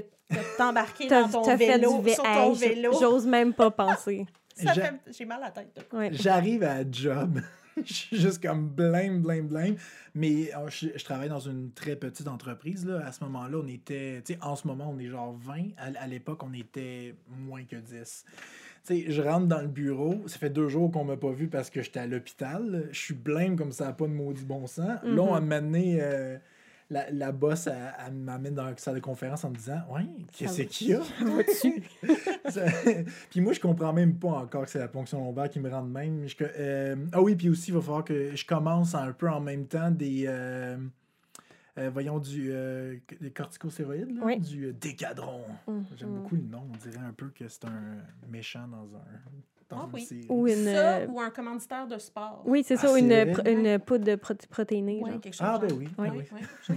[0.58, 2.92] t'as embarqué dans ton t'as fait vélo, du sur ton vélo.
[3.00, 4.26] J'ose même pas penser.
[4.56, 5.86] Fait- J'ai mal à la tête.
[6.12, 7.40] J'arrive à la job.
[7.84, 9.76] je suis juste comme blême, blême, blême.
[10.14, 12.86] Mais euh, je, je travaille dans une très petite entreprise.
[12.86, 13.04] Là.
[13.04, 14.22] À ce moment-là, on était.
[14.24, 15.70] Tu sais, en ce moment, on est genre 20.
[15.76, 18.24] À, à l'époque, on était moins que 10.
[18.86, 20.22] Tu sais, je rentre dans le bureau.
[20.26, 22.88] Ça fait deux jours qu'on m'a pas vu parce que j'étais à l'hôpital.
[22.92, 24.98] Je suis blême comme ça n'a pas de maudit bon sens.
[25.02, 25.46] Là, on Mhm.
[25.46, 25.98] m'a amené.
[26.02, 26.36] euh,
[26.90, 30.02] la, la boss, elle, elle m'amène dans la salle de conférence en me disant Ouais,
[30.32, 31.00] qu'est-ce qu'il y a?
[33.30, 35.82] puis moi, je comprends même pas encore que c'est la ponction lombaire qui me rend
[35.82, 36.28] de même.
[36.28, 39.40] Je- euh, ah oui, puis aussi, il va falloir que je commence un peu en
[39.40, 40.24] même temps des.
[40.28, 40.76] euh,
[41.78, 42.96] euh, voyons, du, euh,
[44.14, 44.38] là, Oui.
[44.38, 45.44] du euh, décadron.
[45.96, 46.20] J'aime Mhm.
[46.20, 46.68] beaucoup le nom.
[46.72, 47.96] On dirait un peu que c'est un
[48.28, 49.00] méchant dans, un,
[49.68, 50.02] dans Ah oui.
[50.02, 50.26] série.
[50.28, 50.64] Ou une.
[50.64, 52.42] Ça, euh, ou un commanditaire de sport.
[52.46, 53.12] Oui, c'est Ah, ça, une,
[53.46, 55.00] une poudre de proté- protéinée.
[55.02, 55.88] Ouais, quelque chose Ah, ben oui.
[55.98, 56.08] Oui.
[56.10, 56.36] ah
[56.68, 56.76] oui.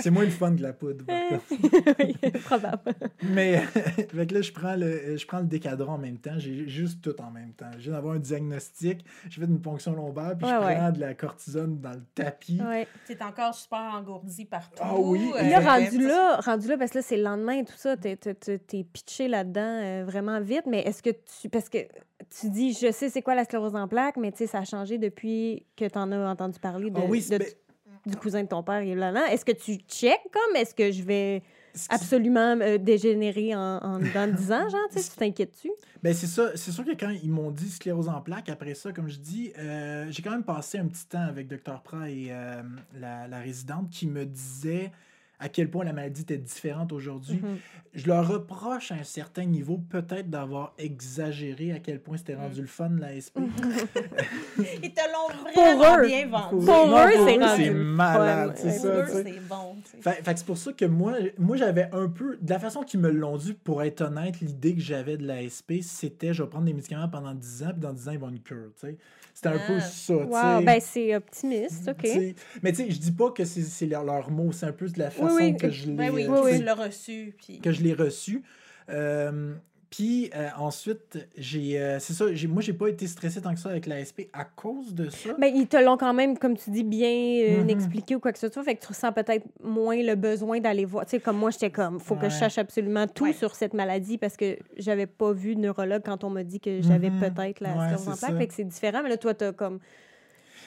[0.00, 1.04] C'est moins le fun que la poudre.
[1.98, 2.92] oui, probable.
[3.22, 3.58] Mais
[4.12, 6.38] fait que là, je prends, le, je prends le décadron en même temps.
[6.38, 7.70] J'ai juste tout en même temps.
[7.74, 9.04] Je viens d'avoir un diagnostic.
[9.28, 10.76] J'ai fait une ponction lombaire, puis je ouais.
[10.76, 12.60] prends de la cortisone dans le tapis.
[12.62, 12.86] Ouais.
[13.06, 14.80] T'es encore super engourdi partout.
[14.80, 17.64] Ah oui, euh, là, rendu là, rendu là, parce que là, c'est le lendemain et
[17.64, 21.48] tout ça, t'es, t'es- t'es- t'es pitché là-dedans euh, vraiment vite, mais est-ce que tu.
[21.48, 21.78] Parce que
[22.40, 24.64] tu dis, je sais c'est quoi la sclérose en plaques, mais tu sais, ça a
[24.64, 27.38] changé depuis que t'en as entendu parler de, Ah oui, de-
[28.10, 28.90] du cousin de ton père et.
[29.32, 31.42] Est-ce que tu check comme, est-ce que je vais
[31.88, 35.70] absolument euh, dégénérer en, en, dans 10 ans, genre, tu sais, tu t'inquiètes-tu?
[36.02, 36.50] Ben c'est ça.
[36.56, 39.52] C'est sûr que quand ils m'ont dit sclérose en plaques, après ça, comme je dis,
[39.58, 41.80] euh, j'ai quand même passé un petit temps avec Dr.
[41.82, 42.62] Pra et euh,
[42.98, 44.90] la, la résidente qui me disait
[45.42, 47.40] à quel point la maladie était différente aujourd'hui.
[47.42, 47.58] Mhm.
[47.94, 52.60] Je leur reproche à un certain niveau peut-être d'avoir exagéré à quel point c'était rendu
[52.62, 53.36] le fun, la SP.
[54.82, 56.06] Ils te l'ont Pour vraiment eux.
[56.06, 56.64] bien vendu.
[56.64, 58.68] Pour Non, eux, c'est eux, rendu c'est le malade, fun.
[58.68, 58.88] c'est Ouais, Pour ça.
[58.88, 59.22] eux, tu sais.
[59.34, 59.76] c'est bon.
[60.00, 63.00] Fait, fait c'est pour ça que moi, moi j'avais un peu, de la façon qu'ils
[63.00, 66.48] me l'ont dit, pour être honnête, l'idée que j'avais de la SP, c'était je vais
[66.48, 68.70] prendre des médicaments pendant 10 ans, puis dans 10 ans, ils vont une cure.
[68.80, 68.96] tu sais.
[69.42, 69.80] C'était un peu Ah.
[69.80, 70.14] ça.
[70.14, 70.64] tu Wow, sais.
[70.64, 72.02] ben c'est optimiste, OK.
[72.02, 74.66] Tu sais, Mais tu sais, je dis pas que c'est c'est leur, leur mot, c'est
[74.66, 77.34] un peu de la façon oui, que je l'ai Ben oui, oui, l'as reçu.
[77.36, 77.58] Puis...
[77.60, 78.42] que je l'ai reçu.
[78.88, 79.54] Euh,
[79.92, 83.60] puis euh, ensuite, j'ai euh, c'est ça, j'ai- moi j'ai pas été stressé tant que
[83.60, 85.34] ça avec la SP à cause de ça.
[85.38, 87.68] Ben, ils te l'ont quand même, comme tu dis, bien euh, Mhm.
[87.68, 88.62] expliqué ou quoi que ce soit.
[88.64, 91.04] Fait que tu ressens peut-être moins le besoin d'aller voir.
[91.04, 93.32] Tu sais, comme moi, j'étais comme, faut que je sache absolument tout Ouais.
[93.34, 96.80] sur cette maladie parce que j'avais pas vu de neurologue quand on m'a dit que
[96.80, 97.18] j'avais Mhm.
[97.20, 98.38] peut-être la Ouais, sclérose en c'est plaques.
[98.38, 99.02] Fait que c'est différent.
[99.02, 99.78] Mais là, toi, t'as comme,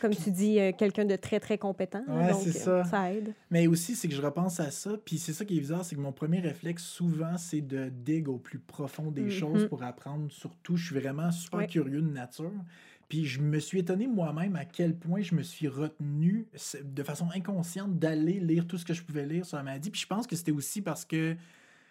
[0.07, 2.03] comme tu dis, euh, quelqu'un de très, très compétent.
[2.07, 2.89] là, Ouais, donc, c'est euh, ça.
[2.89, 3.33] ça aide.
[3.51, 4.91] Mais aussi, c'est que je repense à ça.
[5.03, 8.27] Puis c'est ça qui est bizarre, c'est que mon premier réflexe, souvent, c'est de dig
[8.29, 9.29] au plus profond des Mhm.
[9.31, 10.31] choses pour apprendre.
[10.31, 11.67] Surtout, je suis vraiment super Ouais.
[11.67, 12.51] curieux de nature.
[13.07, 16.47] Puis je me suis étonné moi-même à quel point je me suis retenu
[16.83, 19.91] de façon inconsciente d'aller lire tout ce que je pouvais lire sur la maladie.
[19.91, 21.35] Puis je pense que c'était aussi parce que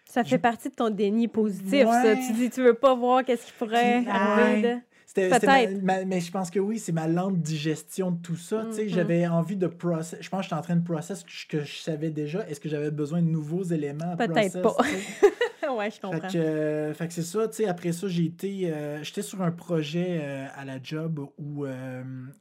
[0.06, 2.14] Ça fait Je- partie de ton déni positif, ça.
[2.16, 4.74] Tu dis, tu veux pas voir qu'est-ce qui pourrait Puis- arriver Ouais.
[4.74, 4.80] de...
[5.14, 5.82] Peut-être.
[5.82, 8.64] ma- mais je pense que oui, c'est ma lente digestion de tout ça.
[8.70, 8.88] Tu sais, Mhm.
[8.88, 10.18] J'avais envie de process.
[10.20, 12.46] Je pense que j'étais en train de process ce que je, savais déjà.
[12.48, 14.76] Est-ce que j'avais besoin de nouveaux éléments à Peut-être pas.
[15.76, 16.28] ouais, je Fait comprends.
[16.28, 19.42] que, euh, fait que c'est ça, tu sais, après ça, j'ai été, euh, j'étais sur
[19.42, 21.66] un projet euh, à la job où,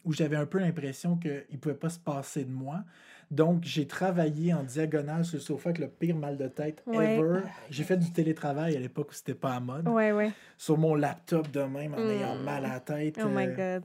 [0.03, 2.83] où j'avais un peu l'impression qu'il ne pouvait pas se passer de moi.
[3.31, 7.15] Donc, j'ai travaillé en diagonale sur le sofa avec le pire mal de tête Ouais.
[7.17, 7.39] ever.
[7.71, 9.87] J'ai fait du télétravail à l'époque où c'était pas à mode.
[9.87, 10.31] Ouais, ouais.
[10.57, 13.19] Sur mon laptop de même, en ayant mal à la tête.
[13.23, 13.83] Oh my God.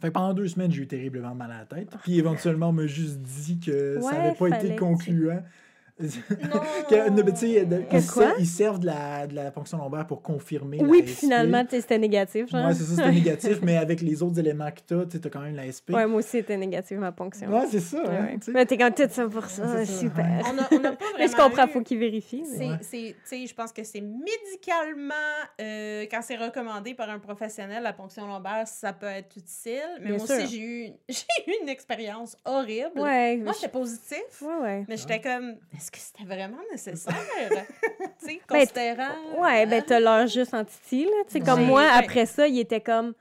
[0.00, 1.88] fait que pendant deux semaines, j'ai eu terriblement mal à la tête.
[2.04, 5.42] Puis éventuellement, on m'a juste dit que ça n'avait pas été concluant.
[6.88, 8.28] Que, non, mais de- Que ils, quoi?
[8.28, 11.20] ser- ils servent de la, de la ponction lombaire pour confirmer Oui, la puis SP.
[11.20, 12.66] finalement, c'était négatif, genre.
[12.66, 15.30] Ouais, c'est ça, c'était négatif, mais avec les autres éléments que tu as, tu as
[15.30, 15.90] quand même la SP.
[15.90, 17.48] Ouais, moi aussi, c'était négatif, ma ponction.
[17.52, 18.00] Ouais, c'est ça.
[18.02, 18.38] Ouais, hein, ouais.
[18.38, 18.52] tu sais.
[18.52, 20.24] Mais t'es comme tout ça pour ça, C'est ça, super.
[20.24, 20.42] ouais.
[20.52, 22.42] On a, on a pas Mais je vraiment comprends, eu- faut qu'il vérifie.
[22.48, 22.78] mais- C'est, Ouais.
[22.80, 25.14] c'est- tu sais, je pense que c'est médicalement,
[25.60, 29.80] euh, quand c'est recommandé par un professionnel, la ponction lombaire, ça peut être utile.
[30.00, 30.36] Mais Bien moi sûr.
[30.36, 32.98] aussi, j'ai eu, j'ai eu une expérience horrible.
[33.00, 34.84] Ouais, Moi, j'étais positif, ouais, ouais.
[34.88, 35.56] mais j'étais comme,
[35.88, 37.14] est-ce que c'était vraiment nécessaire?
[38.20, 39.14] tu sais, Ben.
[39.38, 41.10] Ouais, ben t'as leur juste en titi, là.
[41.26, 43.14] Tu sais, comme moi, après ça, il était comme,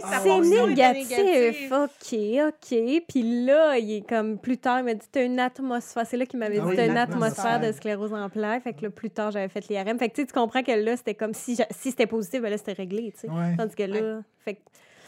[0.00, 3.02] sa c'est était négatif, ok, ok.
[3.08, 6.06] Puis là, il est comme, plus tard, il m'a dit, t'as une atmosphère.
[6.06, 8.62] C'est là qu'il m'avait Ah dit, oui, t'as une atmosphère de sclérose en plaques.
[8.62, 9.98] Fait que là, plus tard, j'avais fait l'IRM.
[9.98, 12.50] Fait que tu sais, tu comprends que là, c'était comme, si, si c'était positif, ben
[12.50, 13.28] là, c'était réglé, tu sais.
[13.28, 13.54] Ouais.
[13.56, 14.60] Tandis que là, fait que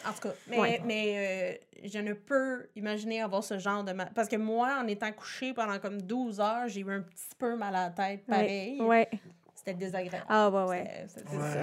[0.06, 0.82] En tout cas, mais, Ouais.
[0.84, 4.11] mais euh, je ne peux imaginer avoir ce genre de mal.
[4.14, 7.56] Parce que moi, en étant couchée pendant comme 12 heures, j'ai eu un petit peu
[7.56, 8.80] mal à la tête, pareil.
[8.80, 8.87] Ouais.
[8.87, 9.08] ouais.
[9.54, 10.24] C'était désagréable.
[10.28, 11.06] Ah, ouais, ouais.
[11.32, 11.40] Ouais.
[11.40, 11.61] ça.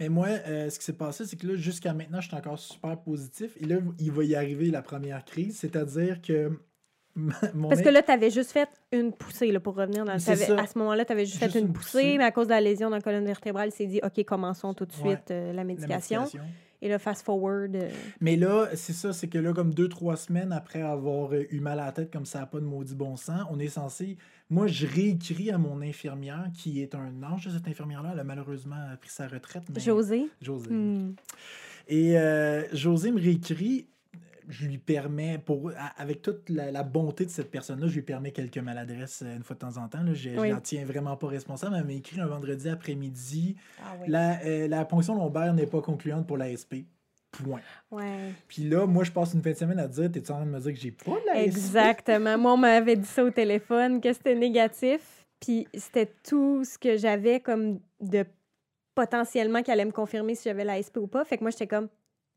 [0.00, 2.58] Mais moi, euh, ce qui s'est passé, c'est que là, jusqu'à maintenant, je suis encore
[2.58, 3.52] super positif.
[3.60, 6.50] Et là, il va y arriver la première crise, c'est-à-dire que
[7.54, 10.32] mon Parce que là, tu avais juste fait une poussée, là, pour revenir dans ça.
[10.32, 12.18] À ce moment-là, tu avais juste, Juste fait une une poussée, poussée.
[12.18, 14.74] mais à cause de la lésion dans la colonne vertébrale, il s'est dit, OK, commençons
[14.74, 15.14] tout de Ouais.
[15.14, 16.26] suite euh, la la médication.
[16.82, 17.74] Et là, fast forward.
[17.74, 21.44] euh, Mais là, c'est ça, c'est que là, comme deux, trois semaines après avoir euh,
[21.50, 23.68] eu mal à la tête, comme ça n'a pas de maudit bon sens, on est
[23.68, 24.16] censé.
[24.50, 28.10] Moi, je réécris à mon infirmière, qui est un ange de cette infirmière-là.
[28.12, 29.64] Elle a malheureusement pris sa retraite.
[29.74, 30.26] mais- José.
[30.40, 30.70] José.
[30.70, 31.14] Hmm.
[31.88, 33.86] Et euh, José me réécrit,
[34.48, 38.30] je lui permets, pour, avec toute la, la bonté de cette personne-là, je lui permets
[38.32, 40.02] quelques maladresses euh, une fois de temps en temps.
[40.02, 40.14] Là.
[40.14, 40.50] Je, Oui.
[40.50, 41.74] n'en tiens vraiment pas responsable.
[41.78, 44.06] Elle m'a écrit un vendredi après-midi Ah oui.
[44.08, 46.76] la, euh, la ponction lombaire n'est pas concluante pour l'ASP.
[47.32, 47.60] Point.
[47.90, 48.32] Ouais.
[48.48, 50.50] Puis là, moi, je passe une fin de semaine à dire T'es-tu en train de
[50.50, 52.38] me dire que j'ai pas de l'ASP Exactement.
[52.38, 55.26] Moi, on m'avait dit ça au téléphone, que c'était négatif.
[55.40, 58.24] Puis c'était tout ce que j'avais comme de
[58.94, 61.24] potentiellement qui allait me confirmer si j'avais la SP ou pas.
[61.24, 61.88] Fait que moi, j'étais comme,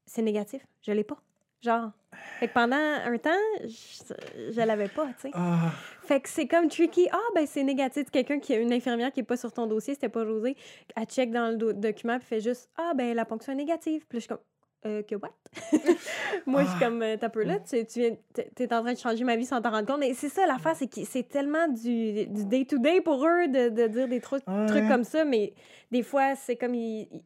[0.05, 1.17] c'est négatif, je l'ai pas.
[1.61, 1.91] Genre.
[2.39, 3.29] Fait que pendant un temps,
[3.63, 5.31] je, je l'avais pas, tu sais.
[5.33, 7.07] Ah, Fait que c'est comme tricky.
[7.11, 8.09] Ah, ben c'est négatif.
[8.11, 10.55] Quelqu'un qui a une infirmière qui est pas sur ton dossier, c'était pas José,
[10.95, 14.05] elle check dans le do- document puis fait juste Ah, ben la ponction est négative.
[14.07, 14.39] Puis je suis comme
[14.85, 15.31] euh, que what?
[16.45, 16.85] Moi, je suis Ah.
[16.85, 18.15] comme, euh, t'as peu là, tu, tu viens,
[18.55, 20.03] t'es en train de changer ma vie sans t'en rendre compte.
[20.03, 24.07] Et c'est ça l'affaire, c'est que c'est tellement du day-to-day pour eux de, de dire
[24.07, 24.65] des trucs, Ouais.
[24.67, 25.53] trucs comme ça, mais
[25.91, 27.21] des fois, c'est comme, ils, ils,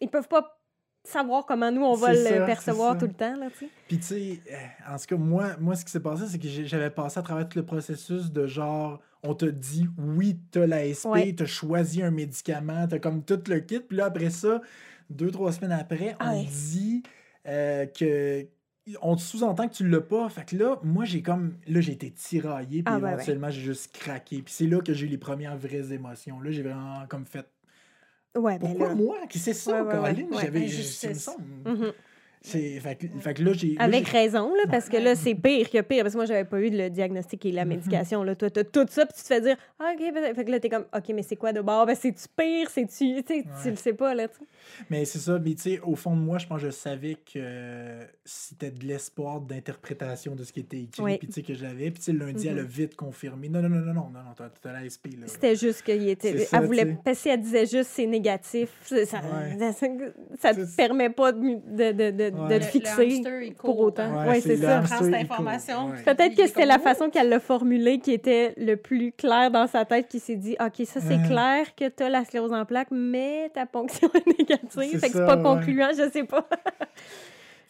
[0.00, 0.58] ils peuvent pas
[1.04, 3.48] savoir comment nous, on va le percevoir tout le temps, là.
[3.88, 6.48] Puis tu sais, euh, en tout cas, moi, moi ce qui s'est passé, c'est que
[6.48, 10.84] j'avais passé à travers tout le processus de genre, on te dit oui, t'as la
[10.86, 11.32] SP, Ouais.
[11.34, 13.80] t'as choisi un médicament, t'as comme tout le kit.
[13.80, 14.60] Puis là, après ça,
[15.10, 16.44] deux, trois semaines après, on Ah ouais.
[16.44, 17.02] dit
[17.48, 18.46] euh, que.
[19.00, 20.28] On te sous-entend que tu l'as pas.
[20.28, 21.54] Fait que là, moi, j'ai comme.
[21.68, 22.82] Là, j'ai été tiraillé.
[22.82, 23.12] Puis Ah ouais, ouais.
[23.12, 24.42] éventuellement, j'ai juste craqué.
[24.42, 26.40] Puis c'est là que j'ai eu les premières vraies émotions.
[26.40, 27.46] Là, j'ai vraiment comme fait.
[28.36, 28.94] Ouais, ben Pourquoi là.
[28.94, 29.16] moi?
[29.28, 29.90] Qui c'est ça, Ouais.
[29.92, 30.28] Caroline?
[30.40, 30.66] J'avais.
[30.66, 31.44] il me semble.
[31.66, 31.92] Mhm.
[32.44, 33.68] C'est- Fait, que, fait que là, j'ai.
[33.74, 36.02] là, Avec j'ai- raison, là, parce que là, c'est pire que pire.
[36.02, 37.68] Parce que moi, j'avais pas eu le diagnostic et la Mhm.
[37.68, 38.22] médication.
[38.24, 38.34] Là.
[38.34, 40.34] Toi, t'as tout ça, puis tu te fais dire, ah, OK.
[40.34, 41.86] Fait que là, t'es comme, OK, mais c'est quoi de bord?
[41.86, 42.68] Ben, c'est-tu pire?
[42.70, 42.88] C'est-tu.
[42.88, 43.70] Tu sais, tu Ouais.
[43.70, 44.26] le sais pas, là.
[44.90, 47.14] Mais c'est ça, mais tu sais, au fond de moi, je pense que je savais
[47.14, 51.18] que euh, c'était de l'espoir d'interprétation de ce qui était écrit, Oui.
[51.18, 51.90] puis tu sais, que j'avais.
[51.90, 52.68] Puis tu sais, lundi, elle a Mhm.
[52.68, 53.48] vite confirmé.
[53.48, 55.26] Non, non, non, non, non, non, non, t'as t'as la SP, là.
[55.26, 56.32] C'était juste qu'il était.
[56.38, 56.96] C'est ça, elle voulait.
[57.04, 58.70] Parce qu'elle disait juste, c'est négatif.
[58.82, 59.58] Ça, ça, Ouais.
[59.72, 59.88] ça,
[60.40, 62.48] ça te permet pas de, de, de, de, Ouais.
[62.48, 63.06] de Le- te Le- fixer.
[63.06, 64.26] le hamster, il pour autant.
[64.26, 64.78] Ouais, c'est ça.
[64.78, 66.02] hamster, Prends cette il court, information, ouais.
[66.04, 69.84] Peut-être que c'était la façon qu'elle l'a formulé qui était le plus clair dans sa
[69.84, 71.26] tête, qui s'est dit OK, ça c'est Ouais.
[71.28, 74.68] clair que tu as la sclérose en plaques, mais ta ponction est négative.
[74.72, 75.42] C'est Fait que c'est pas ouais.
[75.42, 76.48] concluant, je sais pas.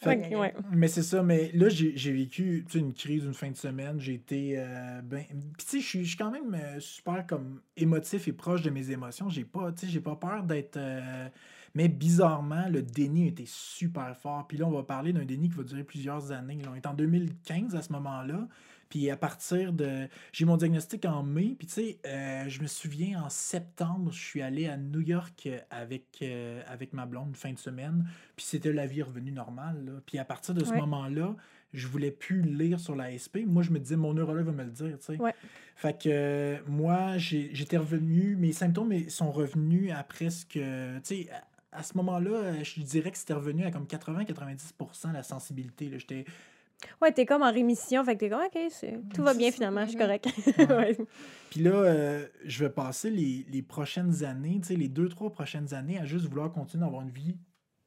[0.00, 0.52] Fait ouais.
[0.72, 4.00] Mais c'est ça, mais là, j'ai j'ai vécu une crise une fin de semaine.
[4.00, 4.54] J'ai été.
[4.58, 8.26] euh, ben, Puis, tu sais, je suis- je suis quand même euh, super comme émotif
[8.26, 9.28] et proche de mes émotions.
[9.28, 10.76] J'ai pas, tu sais, j'ai pas peur d'être.
[10.76, 11.28] euh,
[11.74, 14.46] Mais bizarrement, le déni était super fort.
[14.46, 16.58] Puis là, on va parler d'un déni qui va durer plusieurs années.
[16.62, 16.68] Là.
[16.72, 18.46] On est en 2015 à ce moment-là.
[18.90, 20.06] Puis à partir de.
[20.32, 21.56] J'ai mon diagnostic en mai.
[21.58, 25.44] Puis tu sais, euh, je me souviens en septembre, je suis allé à New York
[25.46, 28.06] euh, avec, euh, avec ma blonde une fin de semaine.
[28.36, 29.82] Puis c'était la vie revenue normale.
[29.86, 29.92] là.
[30.04, 30.80] Puis à partir de ce Ouais.
[30.80, 31.34] moment-là,
[31.72, 33.46] je voulais plus lire sur la SP.
[33.46, 34.98] Moi, je me disais, mon neurologue va me le dire.
[34.98, 35.16] tu sais.
[35.18, 35.32] Ouais.
[35.74, 38.36] Fait que euh, moi, j'étais revenu.
[38.36, 40.50] Mes symptômes sont revenus à presque.
[40.50, 40.60] Tu
[41.02, 41.28] sais,
[41.72, 45.88] à, ce moment-là, euh, je dirais que c'était revenu à comme 80-90% la sensibilité.
[45.88, 45.98] là.
[45.98, 46.24] J'étais.
[47.00, 49.84] Ouais, t'es comme en rémission, fait que t'es comme OK, c'est- tout va bien finalement,
[49.84, 50.26] je suis correct.
[50.58, 50.96] Ouais.
[51.50, 55.30] Puis là, euh, je vais passer les, les prochaines années, tu sais, les deux, trois
[55.30, 57.36] prochaines années à juste vouloir continuer d'avoir une vie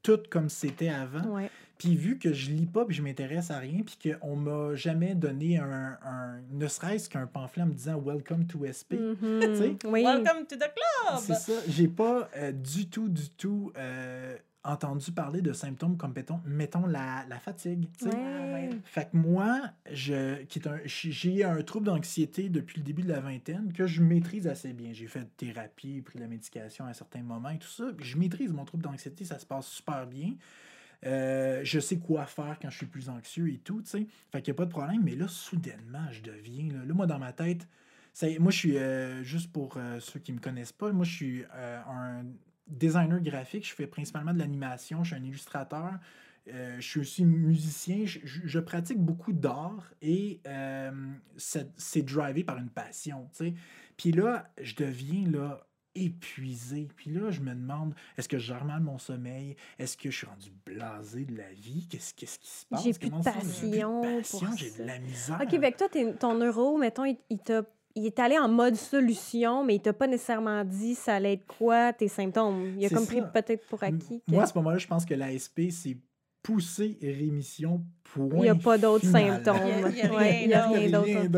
[0.05, 1.23] toute comme c'était avant.
[1.35, 1.49] Ouais.
[1.77, 5.13] Puis vu que je lis pas puis je m'intéresse à rien puis qu'on m'a jamais
[5.13, 8.93] donné un, un- ne serait-ce qu'un pamphlet en me disant Welcome to SP.
[8.95, 9.17] Mhm.
[9.41, 10.03] Tu sais, Oui.
[10.03, 11.19] Welcome to the club!
[11.19, 11.53] C'est ça.
[11.67, 16.85] J'ai pas euh, du tout, du tout euh, entendu parler de symptômes comme, mettons, mettons
[16.85, 17.87] la, la fatigue.
[18.01, 18.69] Ouais.
[18.83, 23.85] Fait que moi, un, j'ai un trouble d'anxiété depuis le début de la vingtaine que
[23.87, 24.91] je maîtrise assez bien.
[24.93, 27.85] J'ai fait de thérapie, pris de la médication à un certain moment et tout ça.
[27.95, 30.33] puis Je maîtrise mon trouble d'anxiété, ça se passe super bien.
[31.05, 34.07] Euh, je sais quoi faire quand je suis plus anxieux et tout, tu sais.
[34.31, 35.01] Fait qu'il n'y a pas de problème.
[35.03, 36.67] Mais là, soudainement, je deviens...
[36.73, 37.67] Là, là, moi, dans ma tête,
[38.13, 38.77] ça, moi, je suis...
[38.77, 42.23] euh, juste pour euh, ceux qui me connaissent pas, moi, je suis euh, un
[42.67, 43.67] designer graphique.
[43.67, 45.03] Je fais principalement de l'animation.
[45.03, 45.93] Je suis un illustrateur.
[46.47, 48.03] Euh, je suis aussi musicien.
[48.05, 50.91] Je, pratique beaucoup d'art et euh,
[51.37, 53.53] c'est drivé par une passion, tu sais.
[53.97, 56.89] Puis là, je deviens là épuisé.
[56.95, 59.55] Puis là, je me demande, est-ce que je gère mal mon sommeil?
[59.79, 61.87] Est-ce que je suis rendu blasé de la vie?
[61.89, 62.83] Qu'est-ce qu'est-ce qui se passe?
[62.83, 64.03] J'ai plus plus de passion
[64.57, 65.39] J'ai de la misère.
[65.41, 67.63] OK, que toi, ton neuro, mettons, il, il t'a-
[67.95, 71.45] il est allé en mode solution, mais il t'a pas nécessairement dit ça allait être
[71.47, 72.75] quoi tes symptômes.
[72.77, 73.25] Il a C'est comme pris ça.
[73.25, 74.21] peut-être pour acquis.
[74.27, 75.97] que- Moi, à ce moment-là, je pense que l'ASP, c'est
[76.43, 77.83] poussée et rémission.
[78.13, 79.57] Point Il n'y a pas d'autres symptômes.
[79.89, 80.67] Il y a- Ouais, rien il y a
[80.99, 81.05] d'autre.
[81.05, 81.29] rien.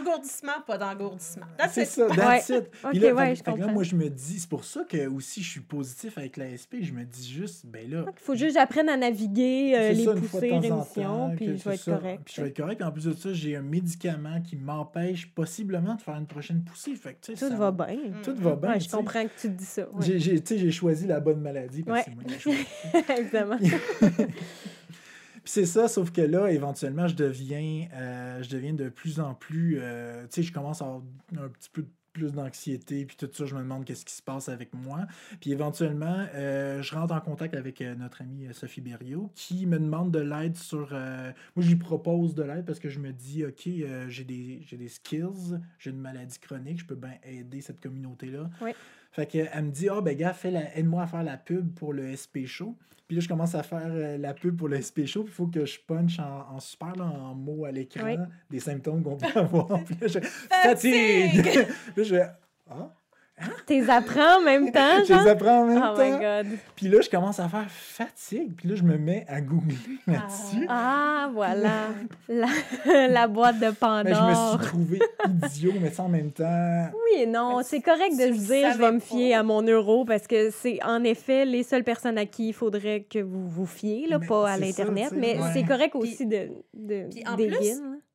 [0.00, 1.46] Engourdissement, pas d'engourdissement.
[1.70, 2.58] C'est ça, that's Ouais.
[2.58, 2.64] it.
[2.84, 3.72] Ok, Puis là, ouais, fait- je fait là, comprends.
[3.72, 6.76] moi, je me dis, c'est pour ça que aussi je suis positif avec l'ASP.
[6.82, 10.04] Je me dis juste, ben là, Il faut juste que j'apprenne à naviguer euh, les
[10.04, 11.92] ça, poussées, que puis je vais être ça.
[11.92, 12.22] correct.
[12.24, 12.76] Puis je vais être correct.
[12.78, 16.62] Puis en plus de ça, j'ai un médicament qui m'empêche possiblement de faire une prochaine
[16.64, 16.94] poussée.
[16.96, 17.96] Fait que, sais, Tout ça- va bien.
[18.24, 18.78] Tout va bien.
[18.78, 19.86] Je comprends que tu te dis ça.
[20.00, 22.38] J'ai, j'ai- tu sais, j'ai choisi la bonne maladie parce que c'est moi qui l'ai
[22.40, 22.66] choisi.
[23.20, 23.58] Évidemment.
[25.46, 29.78] C'est ça, sauf que là, éventuellement, je deviens, euh, de plus en plus.
[29.80, 31.02] euh, tu sais, je commence à avoir
[31.38, 34.48] un petit peu plus d'anxiété, puis tout ça, je me demande qu'est-ce qui se passe
[34.48, 35.06] avec moi.
[35.40, 40.12] Puis éventuellement, euh, je rentre en contact avec notre amie Sophie Berriot, qui me demande
[40.12, 40.90] de l'aide sur...
[40.90, 43.68] moi, je propose de l'aide parce que je me dis, OK,
[44.08, 48.48] j'ai des, j'ai des skills, j'ai une maladie chronique, je peux bien aider cette communauté-là.
[48.62, 48.72] Oui.
[49.16, 50.36] Fait que, elle me dit, ah, ben, gars,
[50.74, 52.76] aide-moi à faire la pub pour le SP Show.
[53.08, 55.22] Puis là, je commence à faire euh, la pub pour le SP Show.
[55.22, 58.18] Puis il faut que je punch en, en super là, en mots à l'écran Oui.
[58.50, 59.82] des symptômes qu'on peut avoir.
[59.84, 61.46] Puis là, je Fatigue!
[61.96, 62.16] là, je
[62.68, 62.94] ah,
[63.66, 66.18] T'es apprends en même temps, je les apprends en même Oh my temps.
[66.18, 66.58] God.
[66.74, 68.54] Puis là, je commence à faire fatigue.
[68.56, 70.66] Puis là, je me mets à googler là-dessus.
[70.70, 71.88] Ah, voilà.
[72.28, 72.46] La,
[73.08, 74.58] la boîte de Mais Ben, je me Pandore.
[74.60, 76.86] suis trouvé idiot, mais ça en même temps.
[76.94, 79.04] Oui et non, c'est correct de dire je vais me pas.
[79.04, 82.52] fier à mon euro parce que c'est en effet les seules personnes à qui il
[82.54, 85.12] faudrait que vous vous fiez, là, Mais pas à l'Internet.
[85.14, 85.50] Mais ouais.
[85.52, 87.58] c'est correct Puis- aussi de, de puis en plus, là.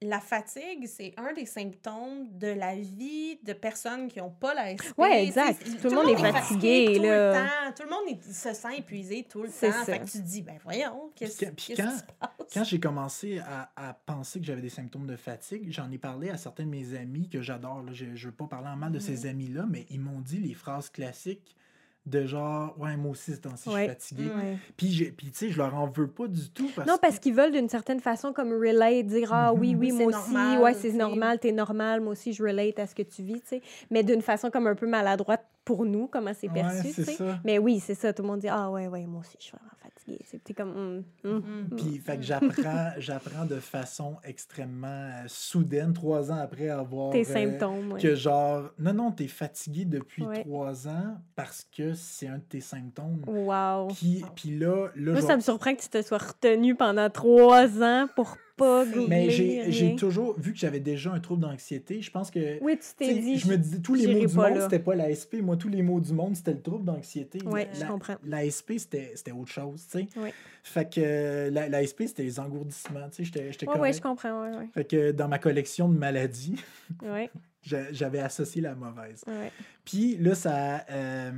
[0.04, 4.72] La fatigue, c'est un des symptômes de la vie de personnes qui n'ont pas la
[4.74, 4.98] SP.
[4.98, 5.64] Ouais, exact.
[5.82, 7.28] Tout le monde est fatigué, tout là.
[7.32, 7.74] Le temps.
[7.76, 9.78] Tout le monde est- se sent épuisé tout le C'est temps.
[9.80, 9.86] ça.
[9.86, 12.06] Fait que tu te dis, ben voyons, qu'est-ce qui se passe?
[12.54, 16.30] Quand j'ai commencé à, à penser que j'avais des symptômes de fatigue, j'en ai parlé
[16.30, 17.84] à certains de mes amis que j'adore.
[17.94, 19.30] Je ne veux pas parler en mal de ces Mhm.
[19.30, 21.56] amis-là, mais ils m'ont dit les phrases classiques
[22.06, 24.24] de genre Ouais, moi aussi, ce temps-ci, je suis fatigué.
[24.24, 24.40] Mm.
[24.40, 24.58] Ouais.
[24.76, 26.70] Puis, j'ai- puis tu sais, je leur en veux pas du tout.
[26.76, 29.80] Parce Non, parce qu'ils veulent d'une certaine façon comme relate, dire Ah oui, Mhm.
[29.80, 32.80] oui, Oui, c'est moi aussi, normal, ouais, c'est normal, t'es normal, moi aussi, je relate
[32.80, 33.62] à ce que tu vis, tu sais.
[33.92, 37.24] Mais d'une façon comme un peu maladroite pour nous, comment c'est perçu, c'est tu sais.
[37.46, 39.54] Mais oui, c'est ça, tout le monde dit Ah ouais, ouais, moi aussi, je suis
[39.58, 39.72] vraiment
[40.44, 41.76] t'es comme Hum, hum, Mm.
[41.76, 47.12] Puis, fait que j'apprends, j'apprends de façon extrêmement euh, soudaine, trois ans après avoir.
[47.12, 47.94] tes euh, symptômes.
[47.94, 48.02] ouais.
[48.02, 50.44] Que genre, non, non, t'es fatigué depuis Ouais.
[50.44, 53.22] trois ans parce que c'est un de tes symptômes.
[53.28, 53.88] Wow.
[53.90, 57.82] Puis, puis là, là Moi, ça me surprend que tu te sois retenu pendant trois
[57.82, 58.86] ans pour pas.
[59.08, 62.62] Mais j'ai toujours, vu que j'avais déjà un trouble d'anxiété, je pense que.
[62.62, 63.38] Oui, tu t'es dit.
[63.38, 65.42] je me disais, tous les mots du monde, c'était pas la SP.
[65.42, 67.40] Moi, tous les mots du monde, c'était le trouble d'anxiété.
[67.40, 68.16] La, je comprends.
[68.24, 70.20] La SP, c'était autre chose, tu sais.
[70.20, 70.34] Ouais.
[70.64, 73.40] Fait que euh, la, la SP, c'était les engourdissements, tu sais.
[73.40, 73.96] Ouais, correct.
[73.98, 74.42] je comprends.
[74.44, 74.70] Ouais, ouais.
[74.74, 76.56] Fait que dans ma collection de maladies,
[77.64, 79.24] j'avais associé la mauvaise.
[79.28, 79.52] ouais.
[79.86, 80.86] Puis là, ça.
[80.92, 81.32] euh,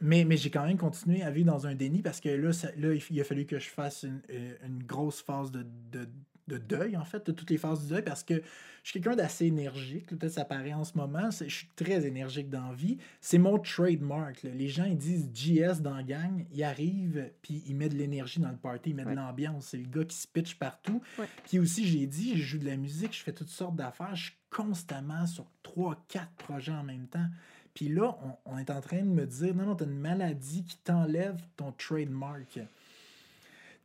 [0.00, 2.70] mais mais j'ai quand même continué à vivre dans un déni parce que là, ça-
[2.76, 6.08] là il, a fallu que je fasse une, euh, une grosse phase de, de,
[6.48, 8.34] de deuil, en fait, de toutes les phases du deuil parce que
[8.82, 10.06] je suis quelqu'un d'assez énergique.
[10.06, 11.30] Peut-être ça paraît en ce moment.
[11.30, 12.96] Je suis très énergique dans la vie.
[13.20, 14.42] C'est mon trademark.
[14.42, 14.50] là.
[14.50, 16.46] Les gens, ils disent GS dans la gang.
[16.52, 19.12] Il arrive, puis il met de l'énergie dans le party, il met Ouais.
[19.12, 19.66] de l'ambiance.
[19.66, 21.02] C'est le gars qui se pitch partout.
[21.18, 21.26] Ouais.
[21.46, 24.14] Puis aussi, j'ai dit, je joue de la musique, je fais toutes sortes d'affaires.
[24.16, 27.26] Je suis constamment sur trois, quatre projets en même temps.
[27.74, 30.64] Puis là, on, on est en train de me dire, non, non, t'as une maladie
[30.64, 32.58] qui t'enlève ton trademark.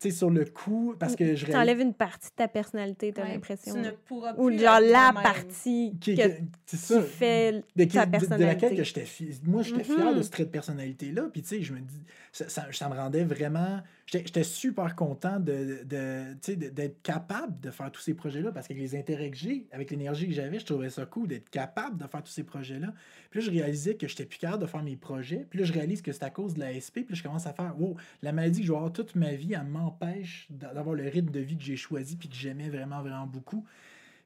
[0.03, 3.13] Tu sais, sur le coup, parce que je Tu enlèves une partie de ta personnalité,
[3.13, 3.73] t'as Ouais, l'impression.
[3.73, 6.33] Tu ne pourras Ou genre être la partie Qui, que, que-
[6.65, 7.01] c'est ça.
[7.01, 8.75] qui fait de, ta qui- de- laquelle personnalité.
[8.75, 9.05] que j'étais
[9.45, 12.03] moi j'étais fier de ce trait de personnalité là puis tu sais je me dis
[12.31, 16.33] ça, ça, ça me rendait vraiment j'étais super content de, de,
[16.69, 19.91] d'être capable de faire tous ces projets là parce qu'avec les intérêts que j'ai avec
[19.91, 22.93] l'énergie que j'avais je trouvais ça cool d'être capable de faire tous ces projets là
[23.29, 25.47] puis je réalisais que j'étais plus capable de faire mes projets.
[25.49, 27.79] Puis je réalise que c'est à cause de la SP puis je commence à faire
[27.79, 31.07] wow la maladie que je vais avoir toute ma vie elle m'empêche d'a- d'avoir le
[31.07, 33.65] rythme de vie que j'ai choisi puis que j'aimais vraiment vraiment beaucoup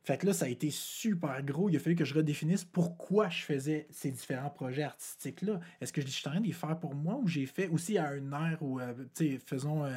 [0.08, 1.70] fait que là, ça a été super gros.
[1.70, 5.60] Il a fallu que je redéfinisse pourquoi je faisais ces différents projets artistiques-là.
[5.82, 7.98] Est-ce que je suis en train de les faire pour moi ou j'ai fait aussi
[7.98, 9.90] à un air où, euh, tu sais, faisons, euh,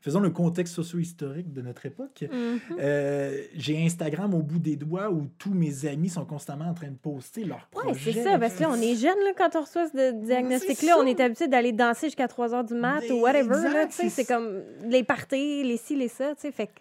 [0.00, 2.24] faisons le contexte socio-historique de notre époque.
[2.28, 2.58] Mhm.
[2.80, 6.88] Euh, j'ai Instagram au bout des doigts où tous mes amis sont constamment en train
[6.88, 8.12] de poster leurs Ouais, projets.
[8.14, 10.96] c'est ça, parce que là, on est jeune là, quand on reçoit ce diagnostic-là.
[10.98, 13.54] On est habitué d'aller danser jusqu'à 3 h du mat Mais ou whatever.
[13.90, 16.34] c'est C'est comme les parties, les ci, les ça.
[16.34, 16.80] tu sais, Fait que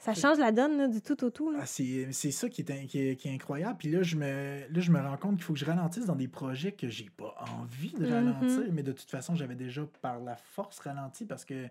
[0.00, 1.54] ça change la donne là, du tout au tout.
[1.56, 3.76] Ah, c'est c'est ça qui est, in- qui, est, qui est incroyable.
[3.78, 6.16] Puis là je, me, là, je me rends compte qu'il faut que je ralentisse dans
[6.16, 8.12] des projets que j'ai pas envie de Mhm.
[8.12, 8.72] ralentir.
[8.72, 11.66] Mais de toute façon, j'avais déjà par la force ralenti parce que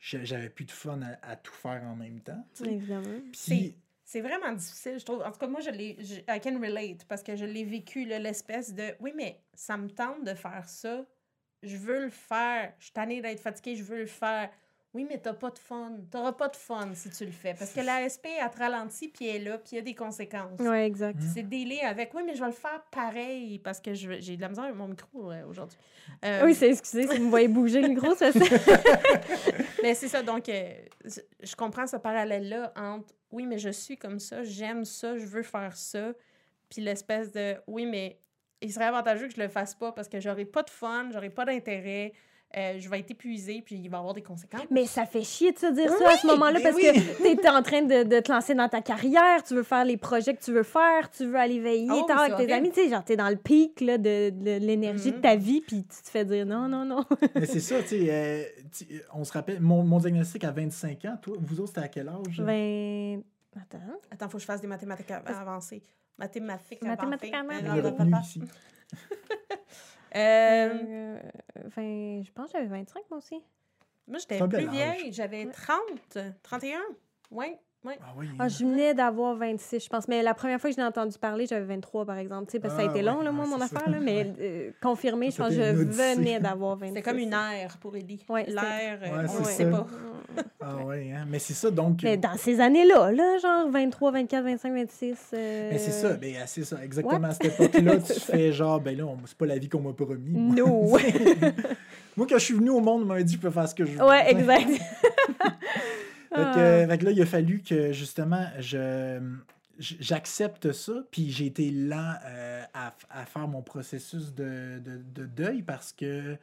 [0.00, 2.44] j'a- j'avais plus de fun à, à tout faire en même temps.
[3.32, 5.22] Puis, C'est vraiment difficile, je trouve.
[5.22, 5.90] En tout cas, moi, je l'ai.
[6.28, 8.94] I can relate parce que je l'ai vécu, l'espèce de.
[8.98, 11.04] Oui, mais ça me tente de faire ça.
[11.62, 12.72] Je veux le faire.
[12.80, 14.50] Je suis tannée d'être fatiguée, je veux le faire.
[14.92, 15.92] Oui, mais t'as pas de fun.
[16.10, 17.54] T'auras pas de fun si tu le fais.
[17.54, 19.82] Parce que la SP, elle te ralentit, puis elle est là, puis il y a
[19.82, 20.58] des conséquences.
[20.58, 21.20] Ouais, exact.
[21.32, 22.12] C'est délai avec.
[22.12, 24.88] Oui, mais je vais le faire pareil parce que j'ai de la misère avec mon
[24.88, 25.78] micro euh, aujourd'hui.
[26.24, 28.40] Euh, Oui, c'est excusez, si vous me voyez bouger le micro, ça c'est.
[29.82, 30.72] Mais c'est ça, donc euh,
[31.40, 35.42] je comprends ce parallèle-là entre oui, mais je suis comme ça, j'aime ça, je veux
[35.44, 36.12] faire ça,
[36.68, 38.18] puis l'espèce de oui, mais
[38.60, 41.30] il serait avantageux que je le fasse pas parce que j'aurai pas de fun, j'aurai
[41.30, 42.12] pas d'intérêt,
[42.56, 44.62] euh, je vais être épuisée, puis il va y avoir des conséquences.
[44.70, 46.82] Mais ça fait chier de se dire ça à ce moment-là mais parce oui.
[46.82, 49.96] que t'es en train de, de te lancer dans ta carrière, tu veux faire les
[49.96, 52.88] projets que tu veux faire, tu veux aller veiller, Oh, t'es avec amis, tu sais,
[52.90, 55.22] genre t'es dans le pic là, de, de l'énergie de Mhm.
[55.22, 57.04] ta vie, puis tu te fais dire non, non, non.
[57.36, 58.42] Mais c'est ça, tu sais, euh,
[58.76, 61.88] tu- on se rappelle, mon, mon diagnostic à 25 ans, toi, vous autres, c'était à
[61.88, 62.40] quel âge?
[62.44, 63.22] Ben.
[63.56, 63.78] Attends.
[64.10, 65.82] Attends, faut que je fasse des mathématiques av- avancées.
[66.18, 68.40] Mathématiques Mathématiques avancées.
[70.16, 71.20] Euh, euh,
[71.76, 73.42] vingt- je pense que j'avais 25 moi aussi.
[74.08, 74.70] moi, j'étais C'est un plus âge.
[74.70, 76.80] vieille, j'avais 30, 31.
[77.30, 77.94] Oui, oui.
[78.00, 78.26] Ah oui.
[78.38, 80.06] Ah, je venais d'avoir 26, je pense.
[80.08, 82.46] Mais la première fois que je l'ai entendu parler, j'avais 23, par exemple.
[82.46, 83.88] Tu sais, parce que ça a Ah, été long, ouais, là, moi, mon affaire.
[83.88, 86.94] Là, mais euh, confirmé, je pense que je venais d'avoir 26.
[86.96, 88.24] C'est comme une ère pour Ellie.
[88.28, 89.50] Ouais, L'ère, euh, Ouais, on c'est ne ça.
[89.52, 89.86] sait pas.
[90.60, 91.24] Ah oui, hein?
[91.28, 92.00] mais c'est ça, donc...
[92.02, 95.18] Mais dans ces années-là, là, genre 23, 24, 25, 26.
[95.32, 98.78] euh, Mais c'est ça, mais euh, c'est ça, exactement à cette époque-là, tu fais genre,
[98.80, 100.20] ben là, on- c'est pas la vie qu'on m'a promis.
[100.38, 100.54] moi.
[100.54, 100.98] No.
[102.16, 103.86] Moi, quand je suis venu au monde, on m'a dit, je peux faire ce que
[103.86, 104.04] je veux.
[104.04, 104.68] ouais, exact.
[106.32, 109.20] Fait que, euh, fait que là, il a fallu que, justement, je
[109.78, 115.24] j'accepte ça, puis j'ai été lent euh, à, à faire mon processus de, de- de
[115.24, 116.36] deuil parce que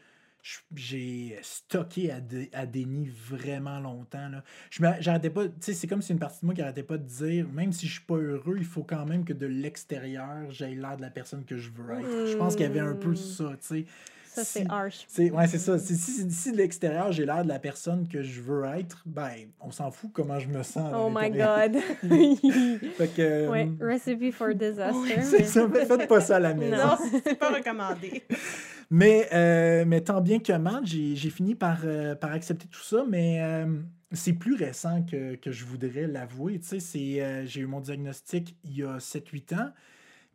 [0.75, 4.29] j'ai stocké à, dé- à déni vraiment longtemps.
[4.29, 4.43] Là.
[4.71, 6.97] Je j'arrêtais pas, tu sais, c'est comme si une partie de moi qui arrêtait pas
[6.97, 10.49] de dire, même si je suis pas heureux, il faut quand même que de l'extérieur,
[10.49, 12.27] j'aie l'air de la personne que je veux être.
[12.31, 13.15] Je pense qu'il y avait un peu Mm.
[13.17, 13.85] ça, tu sais.
[14.38, 15.05] Ça, Si- c'est harsh.
[15.07, 15.77] c'est, ouais, c'est ça.
[15.79, 19.31] C'est- Si, si de l'extérieur, j'ai l'air de la personne que je veux être, ben,
[19.59, 20.93] on s'en fout comment je me sens.
[20.95, 21.29] Oh my.
[21.31, 21.77] God.
[22.97, 24.97] Fait que, euh, ouais, recipe for disaster.
[24.97, 25.67] ouais, c'est mais- ça.
[25.97, 26.75] Faites pas ça à la maison.
[26.77, 28.23] Non, c'est pas recommandé.
[28.89, 32.81] Mais, euh, mais tant bien que mal, j'ai, j'ai fini par, euh, par accepter tout
[32.83, 33.65] ça, mais euh,
[34.13, 36.59] c'est plus récent que, que je voudrais l'avouer.
[36.59, 39.69] Tu sais, c'est, euh, j'ai eu mon diagnostic il y a 7-8 ans.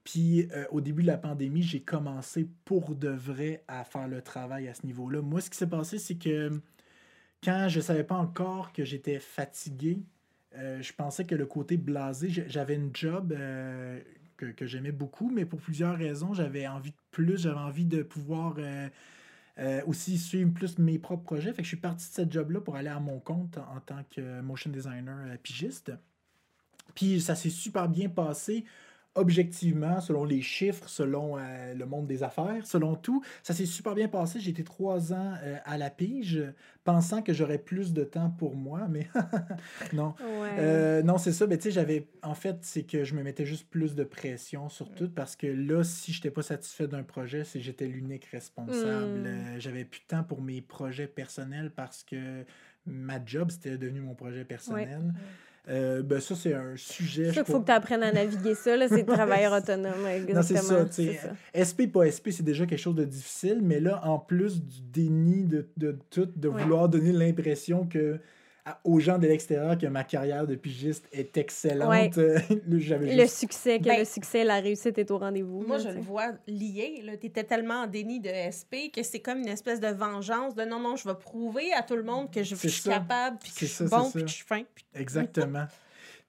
[0.04, 4.22] Puis euh, au début de la pandémie, j'ai commencé pour de vrai à faire le
[4.22, 5.22] travail à ce niveau-là.
[5.22, 6.60] Moi, ce qui s'est passé, c'est que
[7.44, 10.00] quand je savais pas encore que j'étais fatigué,
[10.56, 14.00] euh, je pensais que le côté blasé, j'avais une job euh,
[14.50, 18.56] que, j'aimais beaucoup, mais pour plusieurs raisons, j'avais envie de plus, j'avais envie de pouvoir
[18.58, 18.88] euh,
[19.58, 21.52] euh, aussi suivre plus mes propres projets.
[21.52, 23.80] Fait que je suis parti de cette job-là pour aller à mon compte en, en
[23.80, 25.92] tant que motion designer euh, pigiste.
[26.94, 28.64] Puis ça s'est super bien passé
[29.14, 33.22] objectivement, selon les chiffres, selon euh, le monde des affaires, selon tout.
[33.42, 34.40] Ça s'est super bien passé.
[34.40, 36.42] J'ai été trois ans euh, à la pige,
[36.84, 39.08] pensant que j'aurais plus de temps pour moi, mais
[39.92, 40.14] non.
[40.20, 40.56] Ouais.
[40.58, 41.46] Euh, non, c'est ça.
[41.46, 42.08] Mais tu sais, j'avais.
[42.22, 45.46] En fait, c'est que je me mettais juste plus de pression sur tout parce que
[45.46, 49.20] là, si je n'étais pas satisfait d'un projet, c'est que j'étais l'unique responsable.
[49.20, 49.60] Mm.
[49.60, 52.44] J'avais plus de temps pour mes projets personnels parce que
[52.86, 55.12] ma job, c'était devenu mon projet personnel.
[55.68, 57.26] Euh, ben, ça, c'est un sujet.
[57.26, 60.06] c'est je ça qu'il faut que tu apprennes à naviguer ça, là, c'est travailleur autonome.
[60.06, 60.80] Exactement.
[60.80, 61.64] Non, c'est ça, ça.
[61.64, 65.44] SP, pas SP, c'est déjà quelque chose de difficile, mais là, en plus du déni
[65.44, 66.62] de, de tout, de Ouais.
[66.62, 68.18] vouloir donner l'impression que
[68.64, 72.10] à- aux gens de l'extérieur que ma carrière de pigiste est excellente, Ouais.
[72.66, 73.36] Le juste...
[73.38, 75.62] succès, que Ben, le succès, la réussite est au rendez-vous.
[75.66, 77.02] Moi, là, je le vois lié.
[77.20, 80.64] Tu étais tellement en déni de SP que c'est comme une espèce de vengeance de
[80.64, 83.60] non, non, je vais prouver à tout le monde que je, suis capable, puis que
[83.60, 84.62] je suis ça, bon, puis que je suis fin.
[84.74, 85.66] puis- Exactement.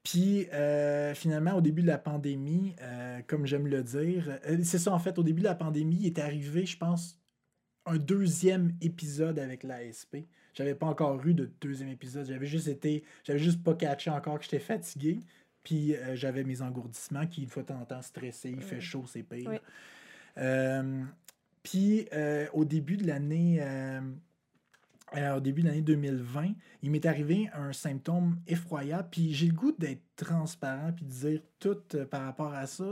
[0.01, 4.77] Puis, euh, finalement, au début de la pandémie, euh, comme j'aime le dire, euh, c'est
[4.79, 7.17] ça, en fait, au début de la pandémie, il est arrivé, je pense,
[7.85, 10.17] un deuxième épisode avec l'ASP.
[10.53, 12.25] J'avais pas encore eu de deuxième épisode.
[12.27, 15.19] J'avais juste été, j'avais juste pas catché encore que j'étais fatigué.
[15.63, 18.77] Puis euh, j'avais mes engourdissements qui, une fois de temps en temps, stressé, il fait
[18.77, 18.81] Mm.
[18.81, 19.49] chaud, c'est pire.
[19.49, 19.57] Oui.
[20.37, 21.03] Euh,
[21.63, 23.59] puis euh, au début de l'année.
[25.15, 29.53] Euh, au début de l'année 2020, il m'est arrivé un symptôme effroyable, puis j'ai le
[29.53, 32.83] goût d'être transparent puis de dire tout euh, par rapport à ça.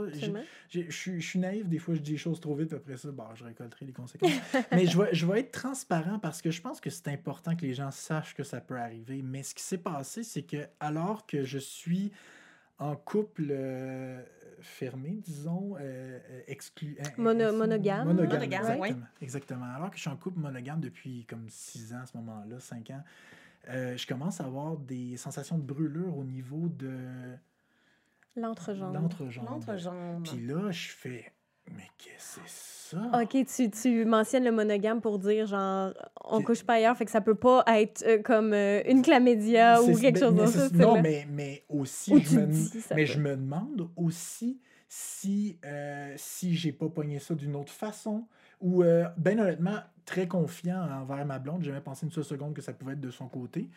[0.68, 2.96] Je suis- je suis naïf, des fois je dis les choses trop vite, puis après
[2.96, 4.30] ça, bon, je récolterai les conséquences.
[4.72, 7.62] mais je vais, je vais être transparent parce que je pense que c'est important que
[7.66, 9.20] les gens sachent que ça peut arriver.
[9.22, 12.12] Mais ce qui s'est passé, c'est que alors que je suis
[12.78, 14.22] en couple euh,
[14.62, 16.96] fermé, disons, euh, euh, exclu...
[17.18, 18.06] Mono- hein, monogame.
[18.08, 18.80] Monogame, Monogame, exactement.
[18.80, 18.94] ouais.
[19.20, 19.64] Exactement.
[19.74, 22.90] Alors que je suis en couple monogame depuis comme six ans à ce moment-là, cinq
[22.90, 23.02] ans,
[23.68, 27.36] euh, je commence à avoir des sensations de brûlure au niveau de
[28.36, 28.94] L'entrejambe.
[28.94, 29.46] l'entrejambe.
[29.46, 30.22] L'entrejambe.
[30.26, 31.31] Puis là, je fais
[31.70, 33.22] mais qu'est-ce que c'est ça?
[33.22, 35.92] OK, tu, tu mentionnes le monogame pour dire, genre,
[36.24, 39.02] on Que- couche pas ailleurs, fait que ça peut pas être euh, comme euh, une
[39.02, 40.68] chlamydia ou quelque chose comme ça.
[40.78, 43.12] Non, mais, mais aussi, je me, dis, mais peut.
[43.12, 48.26] je me demande aussi si, euh, si j'ai pas pogné ça d'une autre façon.
[48.60, 51.62] Ou, euh, ben honnêtement, très confiant envers ma blonde.
[51.62, 53.68] J'ai jamais pensé une seule seconde que ça pouvait être de son côté.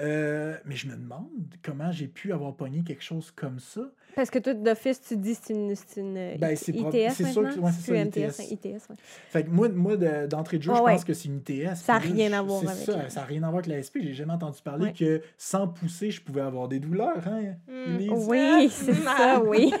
[0.00, 1.28] Euh, mais je me demande
[1.62, 3.82] comment j'ai pu avoir pogné quelque chose comme ça.
[4.16, 7.10] Parce que toi, d'office, tu dis que c'est une, c'est une euh, Ben, c'est ITS
[7.14, 8.40] c'est sûr que- ouais, c'est plus ça, ITS.
[8.40, 8.96] hein, ITS, ouais.
[9.30, 10.92] Fait que moi, moi de- d'entrée de jeu, Ah je ouais.
[10.94, 11.76] pense que c'est une ITS.
[11.76, 13.46] Ça a Puis là, rien je- à voir avec ça, la- ça n'a rien à
[13.50, 14.02] voir avec la SP.
[14.02, 14.92] J'ai jamais entendu parler Ouais.
[14.92, 17.26] que sans pousser, je pouvais avoir des douleurs.
[17.28, 17.54] Hein?
[17.68, 17.96] Hmm.
[17.98, 19.70] Les- Oui, c'est ça, oui.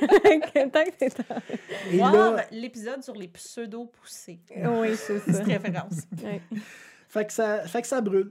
[0.72, 4.40] Tant que c'est l'épisode sur les pseudo-poussés.
[4.56, 5.42] Oui, c'est ça.
[5.42, 6.02] Référence.
[6.22, 6.40] Ouais.
[7.08, 8.30] fait que ça, fait que ça brûle.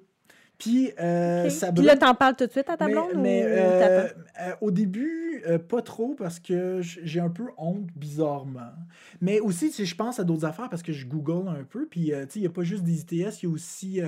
[0.58, 3.44] Puis, euh, ça Puis là, t'en parles tout de suite à ta mais, blonde mais,
[3.44, 4.08] ou euh,
[4.40, 8.72] euh, au début, euh, pas trop parce que j'ai un peu honte bizarrement.
[9.20, 11.88] Mais aussi, tu sais, je pense à d'autres affaires parce que je google un peu.
[11.88, 14.02] Puis, euh, tu sais, il n'y a pas juste des ITS, il y a aussi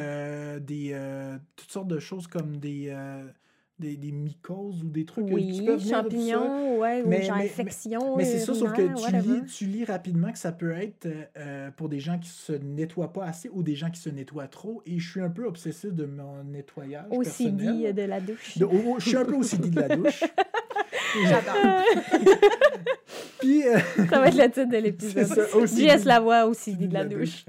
[0.61, 0.95] des,
[1.55, 2.95] toutes sortes de choses comme des,
[3.77, 7.09] des, des mycoses ou des trucs euh, qui Oui, peuvent venir de champignons, ouais, ou
[7.09, 9.33] Mais- genre mais- infection Mais c'est ça, sauf que tu whatever.
[9.41, 12.53] lis, tu lis rapidement que ça peut être euh, euh, pour des gens qui se
[12.53, 14.81] nettoient pas assez ou des gens qui se nettoient trop.
[14.85, 17.23] Et je suis un peu obsessif de mon nettoyage OCD
[17.57, 17.93] personnel.
[17.95, 18.57] de la douche.
[18.57, 20.23] De- oh, oh, je suis un peu OCD de la douche.
[21.23, 21.83] J'adore.
[23.39, 23.77] Puis, euh,
[24.09, 25.27] Ça va être le titre de l'épisode.
[25.65, 27.45] JS la voix OCD de la douche.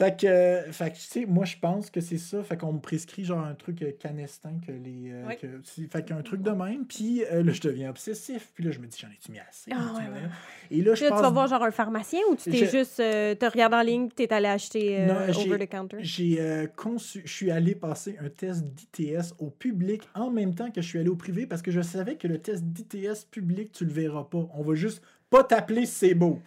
[0.00, 2.42] Fait que, fait que, tu sais, moi, je pense que c'est ça.
[2.42, 5.10] Fait qu'on me prescrit genre un truc euh, canestin que les.
[5.12, 5.36] euh, Oui.
[5.36, 6.86] que, c'est- fait qu'un truc de même.
[6.86, 8.50] Puis euh, là, je deviens obsessif.
[8.54, 9.70] Puis là, je me dis, j'en ai-tu mis assez?
[9.74, 10.28] Ah, ouais, ouais.
[10.70, 12.98] Et là, je passe tu vas voir genre un pharmacien ou tu t'es Je- juste.
[13.00, 15.98] Euh, t'as regardé en ligne, t'es allé acheter Non, over the counter?
[16.00, 20.80] J'ai conçu, je suis allé passer un test d'ITS au public en même temps que
[20.80, 23.84] je suis allé au privé parce que je savais que le test d'ITS public, tu
[23.84, 24.48] le verras pas.
[24.54, 26.40] On va juste pas t'appeler c'est beau.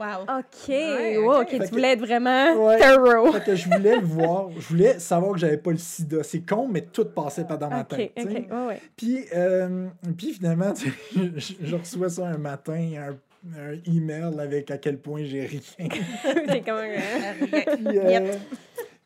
[0.00, 0.22] Wow.
[0.22, 1.40] OK, Ouais, wow, ok.
[1.42, 2.78] OK, Fait tu que- voulais être vraiment Ouais.
[2.78, 3.32] thorough.
[3.32, 4.48] Fait que je voulais le voir.
[4.56, 6.22] Je voulais savoir que j'avais pas le sida.
[6.22, 8.12] C'est con, mais tout passait pas dans ma tête.
[8.16, 8.80] OK, ouais, ouais.
[8.96, 9.86] Puis, euh,
[10.16, 10.72] puis finalement,
[11.16, 15.60] je, je reçois ça un matin, un, un email avec à quel point j'ai rien.
[16.46, 17.74] T'es comme un...
[17.76, 18.38] Puis, euh, Yep.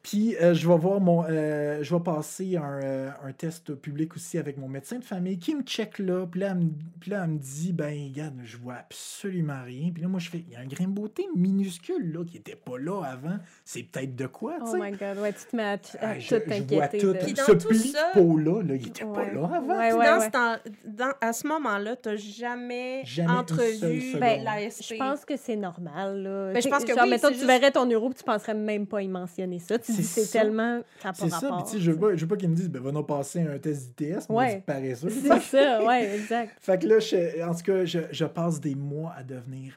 [0.03, 1.25] Puis, euh, je vais voir mon.
[1.29, 5.39] euh, je vais passer un, euh, un test public aussi avec mon médecin de famille
[5.39, 6.27] qui me check là.
[6.27, 9.91] Puis là, elle me, puis là, elle me dit ben, regarde, je vois absolument rien.
[9.93, 12.37] Puis là, moi, je fais il y a un grain de beauté minuscule là qui
[12.37, 13.37] était pas là avant.
[13.65, 14.79] C'est peut-être de quoi, tu Oh sais?
[14.81, 16.41] my God, ouais, tu te mets à, t- à Ah, tout je, je vois
[16.89, 16.99] t'inquiéter.
[16.99, 17.13] tout.
[17.13, 19.79] de- Puis dans Ce tout pli ça- de peau-là, là, il était pas là avant.
[19.79, 20.27] Ouais, dans ouais.
[20.27, 24.17] ce temps- dans- à ce moment-là, tu n'as jamais, entrevu.
[24.19, 24.83] Ben, l'ASP.
[24.95, 26.53] Je pense que c'est normal, là.
[26.53, 28.55] Ben, je pense que genre, oui, mettons, c'est tu juste- verrais ton euro tu penserais
[28.55, 29.79] même pas y mentionner ça.
[29.79, 30.41] Tu C'est dis, c'est ça.
[30.41, 30.81] tellement...
[31.15, 31.65] C'est ça, puis rapport.
[31.65, 33.41] tu sais, je veux pas, je veux pas qu'ils me disent, ben, va nous passer
[33.43, 34.53] un test d'ITS, moi, Ouais.
[34.55, 34.63] ouais.
[34.67, 35.09] paresseux.
[35.11, 36.57] C'est ça, ouais, exact.
[36.61, 39.75] Fait que là, je- en tout cas, je, je passe des mois à devenir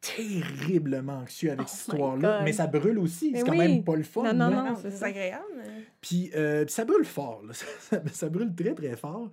[0.00, 2.40] terriblement anxieux avec Oh cette histoire-là.
[2.42, 3.32] Mais ça brûle aussi.
[3.36, 3.58] C'est quand oui.
[3.58, 4.22] même pas le fun.
[4.22, 4.64] Non, non, non.
[4.70, 5.44] Non, c'est agréable.
[5.56, 7.42] mais- Puis, euh, puis ça brûle fort.
[7.46, 7.52] là.
[7.90, 9.30] Ça, ça brûle très, très fort.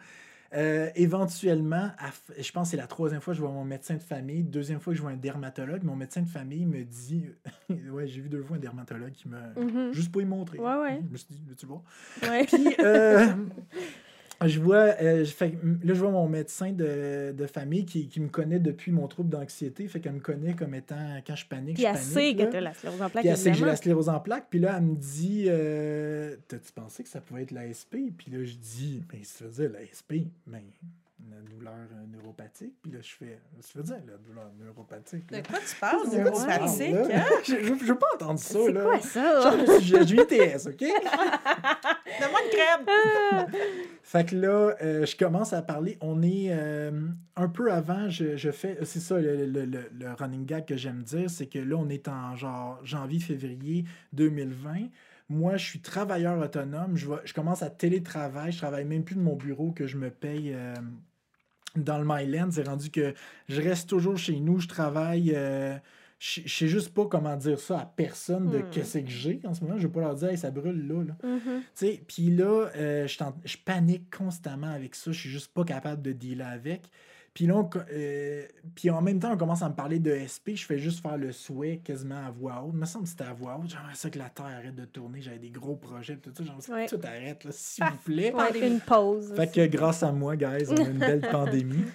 [0.54, 3.96] Euh, éventuellement, à je pense que c'est la troisième fois que je vois mon médecin
[3.96, 5.84] de famille, deuxième fois que je vois un dermatologue.
[5.84, 7.26] Mon médecin de famille me dit
[7.92, 9.38] Ouais, j'ai vu deux fois un dermatologue qui me.
[9.62, 9.94] Mhm.
[9.94, 10.60] Juste pour y montrer.
[10.60, 11.02] Ouais, ouais.
[11.06, 11.82] Je me suis dit Veux-tu voir?
[12.24, 12.46] Ouais.
[12.46, 13.28] Puis, euh,
[14.46, 18.20] je vois, euh, je fais- là, je vois mon médecin de, de famille qui, qui
[18.20, 19.88] me connaît depuis mon trouble d'anxiété.
[19.88, 22.08] Fait qu'elle me connaît comme étant, quand je panique, Puis je elle panique.
[22.08, 24.20] sait que t'as la sclérose en plaques, Puis elle sait que j'ai la sclérose en
[24.20, 24.48] plaques.
[24.50, 28.44] Puis là, elle me dit euh, T'as-tu pensé que ça pouvait être l'ASP Puis là,
[28.44, 30.64] je dis Mais ça veut dire l'ASP Mais
[31.30, 32.74] la douleur euh, neuropathique.
[32.82, 35.30] Puis là, je fais Ça veut dire la douleur neuropathique.
[35.32, 35.42] là?
[35.42, 36.10] De quoi tu parles?
[36.10, 38.60] De quoi tu que- Je je- je veux pas entendre ça.
[38.66, 39.80] C'est quoi ça?
[39.82, 40.80] J'ai eu ITS, OK?
[42.20, 43.48] Donne-moi une crème!
[44.04, 45.98] Fait que là, euh, je commence à parler.
[46.02, 46.92] On est euh,
[47.36, 48.78] un peu avant, je, je fais.
[48.84, 51.90] C'est ça le, le- le- le running gag que j'aime dire, c'est que là, on
[51.90, 54.88] est en genre janvier-février 2020.
[55.30, 56.96] Moi, je suis travailleur autonome.
[56.96, 58.54] Je, vais- je commence à télétravail.
[58.54, 60.74] Je travaille même plus de mon bureau que je me paye euh,
[61.76, 62.50] dans le Myland.
[62.52, 63.14] C'est rendu que
[63.50, 64.60] je reste toujours chez nous.
[64.60, 65.34] Je travaille.
[65.36, 65.76] euh,
[66.20, 68.70] je je sais juste pas comment dire ça à personne de Hmm.
[68.72, 69.78] qu'est-ce que j'ai en ce moment.
[69.78, 71.16] Je vais pas leur dire, Hey, ça brûle là.
[71.24, 71.62] Mhm.
[71.76, 75.12] Sais, puis là, euh, je, je panique constamment avec ça.
[75.12, 76.90] Je suis juste pas capable de dealer avec.
[77.38, 78.42] Puis là, euh,
[78.74, 80.58] puis en même temps, on commence à me parler de SP.
[80.58, 82.72] Je fais juste faire le souhait quasiment à voix haute.
[82.74, 83.70] Il me semble que c'était à voix haute.
[83.70, 85.22] J'aimerais ça que la Terre arrête de tourner.
[85.22, 86.18] J'avais des gros projets.
[86.18, 86.44] Tout ça.
[86.44, 86.88] J'aimerais ça que Ouais.
[86.88, 88.34] tout arrête, là, s'il vous plaît.
[88.34, 89.32] Ouais, une pause.
[89.36, 91.86] Fait que grâce à moi, guys, on a une belle pandémie.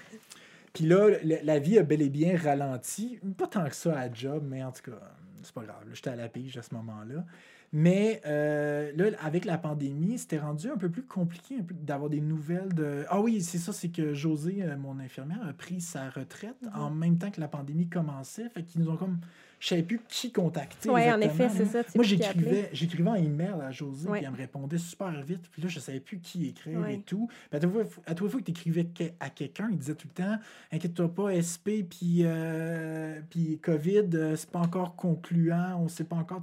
[0.73, 3.19] Puis là, la vie a bel et bien ralenti.
[3.37, 4.99] Pas tant que ça à job, mais en tout cas,
[5.43, 5.83] c'est pas grave.
[5.93, 7.25] J'étais à la pige à ce moment-là.
[7.73, 12.73] Mais euh, là, avec la pandémie, c'était rendu un peu plus compliqué d'avoir des nouvelles
[12.75, 13.05] de.
[13.09, 16.81] Ah oui, c'est ça, c'est que José, euh, mon infirmière, a pris sa retraite Mhm.
[16.81, 18.49] en même temps que la pandémie commençait.
[18.51, 19.19] Fait qu'ils nous ont comme.
[19.63, 20.91] Je savais plus qui contacter.
[20.91, 21.83] Oui, en effet, c'est ça.
[21.95, 24.19] Moi, j'écrivais, j'écrivais en email à José, Ouais.
[24.19, 25.43] puis elle me répondait super vite.
[25.53, 26.95] Puis là, je savais plus qui écrire Ouais.
[26.97, 27.29] et tout.
[27.49, 28.89] Puis à toute fois, à toute fois que tu écrivais
[29.21, 30.37] à quelqu'un, il disait tout le temps
[30.73, 36.17] Inquiète-toi pas, SP, puis, euh, puis COVID, euh, c'est pas encore concluant, on sait pas
[36.17, 36.43] encore.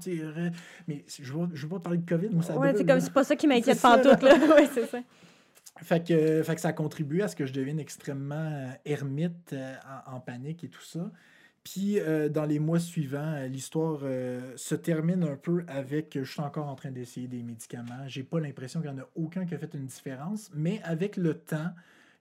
[0.88, 3.11] Mais je veux, je veux pas parler de COVID, moi, ça Ouais, c'est comme c'est
[3.11, 4.34] pas ça qui m'inquiète pas tout là.
[4.55, 4.99] ouais, c'est ça.
[5.82, 9.51] Fait que, fait que ça a contribué à ce que je devienne extrêmement euh, ermite,
[9.51, 9.74] euh,
[10.07, 11.11] en, en panique et tout ça.
[11.72, 16.24] Puis euh, dans les mois suivants, euh, l'histoire euh, se termine un peu avec je
[16.30, 18.07] suis encore en train d'essayer des médicaments.
[18.07, 21.15] J'ai pas l'impression qu'il n'y en a aucun qui a fait une différence, mais avec
[21.15, 21.70] le temps,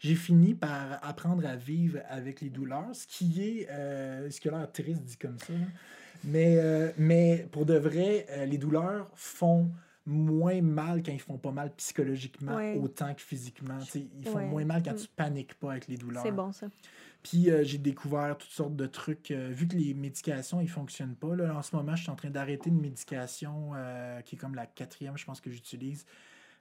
[0.00, 4.48] j'ai fini par apprendre à vivre avec les douleurs, ce qui est euh, ce qui
[4.48, 5.52] a l'air triste dit comme ça.
[5.54, 5.58] là.
[6.24, 6.58] Mais,
[6.98, 9.70] mais pour de vrai, les douleurs font
[10.04, 12.74] moins mal quand ils font pas mal psychologiquement Ouais.
[12.82, 13.78] autant que physiquement.
[13.84, 14.46] Tu sais, ils font Ouais.
[14.46, 14.96] moins mal quand Mm.
[14.96, 16.22] tu paniques pas avec les douleurs.
[16.24, 16.66] C'est bon ça.
[17.22, 19.30] Puis euh, j'ai découvert toutes sortes de trucs.
[19.30, 22.16] euh, vu que les médications, ils fonctionnent pas, là, en ce moment, je suis en
[22.16, 26.06] train d'arrêter une médication euh, qui est comme la quatrième, je pense que j'utilise,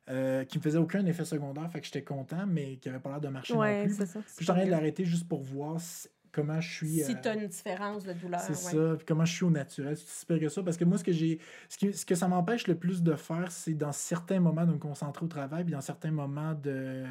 [0.10, 3.10] euh, qui me faisait aucun effet secondaire, fait que j'étais content, mais qui avait pas
[3.12, 3.96] l'air de marcher non Ouais, plus.
[3.98, 4.20] c'est ça.
[4.20, 7.00] Puis je suis en train de l'arrêter juste pour voir si- comment je suis.
[7.04, 8.40] Si euh, tu as une différence de douleur.
[8.42, 8.90] c'est ouais.
[8.90, 8.96] ça.
[8.98, 9.96] Puis comment je suis au naturel.
[9.98, 10.64] C'est aussi pire que ça.
[10.64, 11.40] Parce que moi, ce que j'ai.
[11.70, 14.72] Ce, qui- ce que ça m'empêche le plus de faire, c'est dans certains moments de
[14.74, 17.06] me concentrer au travail, puis dans certains moments de,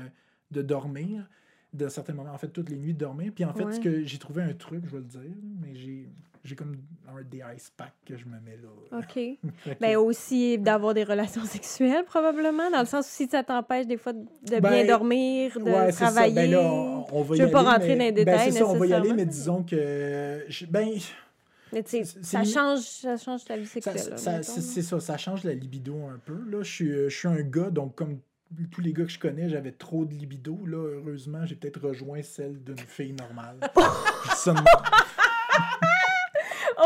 [0.50, 1.28] de dormir.
[1.76, 3.32] Dans certains moments, en fait, toutes les nuits de dormir.
[3.34, 5.20] Puis en fait, ce que j'ai trouvé un truc, je vais le dire,
[5.62, 6.08] mais j'ai.
[6.44, 6.76] J'ai comme
[7.08, 8.68] un des ice packs que je me mets là.
[9.00, 9.12] OK.
[9.14, 9.38] Fait
[9.74, 13.88] que- Ben aussi d'avoir des relations sexuelles, probablement, dans le sens où si ça t'empêche
[13.88, 16.04] des fois de bien Ben, dormir, de Ouais, c'est ça.
[16.12, 16.34] travailler.
[16.36, 18.32] Ben là, on, on va Je y veux pas aller, rentrer mais- dans les ben,
[18.32, 20.44] détails c'est ça, on va y aller, mais disons que.
[20.48, 20.88] je- Ben,
[21.72, 24.14] Mais tu sais, c'est- ça change, ça change ta vie sexuelle.
[24.42, 26.38] c'est ça, ça change la libido un peu.
[26.48, 28.20] Là, je, suis, euh, je suis un gars, donc comme
[28.70, 30.58] tous les gars que je connais, j'avais trop de libido.
[30.66, 33.58] Là, heureusement, j'ai peut-être rejoint celle d'une fille normale.
[34.34, 34.54] Ça.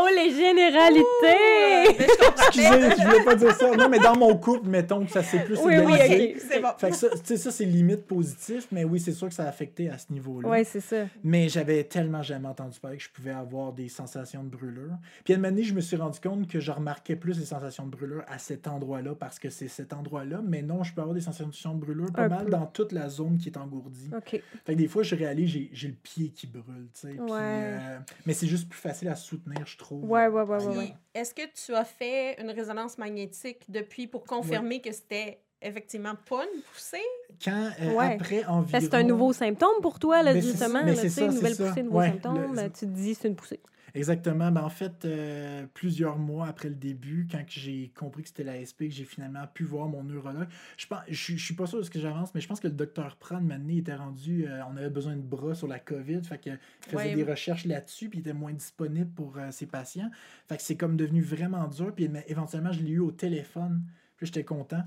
[0.03, 1.97] Oh, les généralités!
[1.99, 2.41] Mais je.
[2.47, 3.71] Excusez, je voulais pas dire ça.
[3.75, 6.33] Non, mais dans mon couple, mettons que ça s'est plus Oui, oui, égalisé.
[6.35, 6.41] ok.
[6.49, 6.67] C'est bon.
[6.77, 9.43] Fait que ça, tu sais, ça c'est limite positif, mais oui, c'est sûr que ça
[9.45, 10.47] a affecté à ce niveau-là.
[10.49, 11.05] Ouais, c'est ça.
[11.23, 14.97] Mais j'avais tellement jamais entendu parler que je pouvais avoir des sensations de brûlure.
[15.23, 17.45] Puis à un moment donné, je me suis rendu compte que je remarquais plus les
[17.45, 20.41] sensations de brûlure à cet endroit-là parce que c'est cet endroit-là.
[20.45, 22.51] Mais non, je peux avoir des sensations de brûlure pas Un mal peu.
[22.51, 24.09] dans toute la zone qui est engourdie.
[24.15, 24.41] OK.
[24.65, 27.09] Fait que des fois, je réalise j'ai j'ai le pied qui brûle, tu sais.
[27.09, 27.39] puis, Ouais.
[27.41, 29.90] euh, mais c'est juste plus facile à soutenir, je trouve.
[29.91, 30.77] Ouais, ouais, ouais, ouais.
[30.77, 30.93] Ouais.
[31.13, 36.43] Est-ce que tu as fait une résonance magnétique depuis pour confirmer que c'était effectivement pas
[36.45, 36.97] une poussée?
[37.43, 38.13] Quand, euh, Ouais.
[38.15, 38.79] après environ...
[38.81, 40.81] C'est un nouveau symptôme pour toi, là, c'est- justement.
[40.85, 41.67] mais là, ça, une nouvelle ça.
[41.67, 42.55] poussée, nouveau symptôme.
[42.55, 43.59] le- tu te dis c'est une poussée.
[43.93, 44.51] Exactement.
[44.51, 48.55] Ben, en fait, euh, plusieurs mois après le début, quand j'ai compris que c'était la
[48.61, 51.65] SP, que j'ai finalement pu voir mon neurologue, je pense, je, suis- je suis pas
[51.67, 54.45] sûr de ce que j'avance, mais je pense que le docteur Pran, maintenant, était rendu,
[54.47, 57.15] euh, on avait besoin de bras sur la COVID, fait que, il faisait Ouais.
[57.15, 60.09] des recherches là-dessus, puis il était moins disponible pour euh, ses patients.
[60.47, 63.83] Fait que c'est comme devenu vraiment dur, puis éventuellement, je l'ai eu au téléphone,
[64.17, 64.83] puis j'étais content.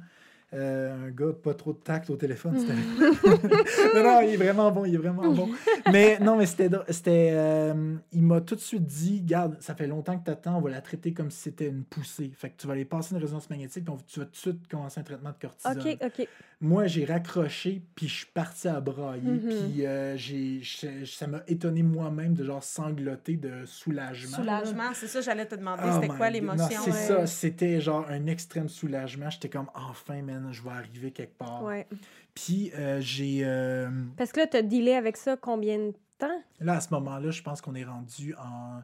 [0.55, 2.55] Euh, un gars pas trop de tact au téléphone.
[2.59, 2.75] c'était-
[3.95, 5.49] non, non, il est vraiment bon, il est vraiment bon.
[5.93, 6.71] Mais non, mais c'était.
[6.91, 10.57] c'était euh, il m'a tout de suite dit Garde, ça fait longtemps que tu attends,
[10.57, 12.31] on va la traiter comme si c'était une poussée.
[12.37, 14.69] Fait que tu vas aller passer une résonance magnétique, puis tu vas tout de suite
[14.69, 15.79] commencer un traitement de cortisone.
[15.81, 16.29] OK, OK.
[16.61, 19.41] Moi, j'ai raccroché, puis je suis parti à brailler, Mhm.
[19.49, 24.37] puis euh, j'ai, j'ai- ça m'a étonné moi-même de genre sangloter de soulagement.
[24.37, 25.83] Soulagement, c'est ça, j'allais te demander.
[25.85, 26.33] Oh c'était quoi God.
[26.35, 26.65] l'émotion?
[26.79, 26.97] Non, c'est ouais?
[26.97, 29.29] ça, c'était genre un extrême soulagement.
[29.29, 31.63] J'étais comme, enfin, man, je vais arriver quelque part.
[31.63, 31.87] Ouais.
[32.35, 33.41] Puis euh, j'ai.
[33.45, 36.43] euh, Parce que là, tu as dealé avec ça combien de temps?
[36.61, 38.81] Là, à ce moment-là, je pense qu'on est rendu en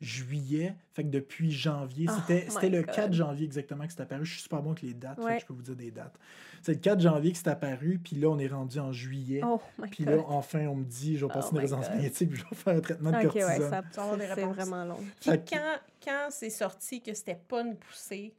[0.00, 0.74] juillet.
[0.94, 2.94] Fait que depuis janvier, Oh c'était le God.
[2.94, 4.24] 4 janvier exactement que c'est apparu.
[4.24, 5.34] Je suis super bon avec les dates, fait Ouais.
[5.36, 6.18] que je peux vous dire des dates.
[6.60, 9.42] C'est le 4 janvier que c'est apparu, puis là, on est rendu en juillet.
[9.44, 10.14] Oh my Puis God.
[10.16, 12.44] là, enfin, on me dit, je vais passer Oh une my résonance magnétique, puis je
[12.48, 13.70] vais faire un traitement de OK, ouais, cortisone.
[13.70, 14.56] ça, avoir des ça, c'est réponses.
[14.56, 14.98] vraiment long.
[15.20, 18.34] Puis quand, quand c'est sorti que c'était pas une poussée,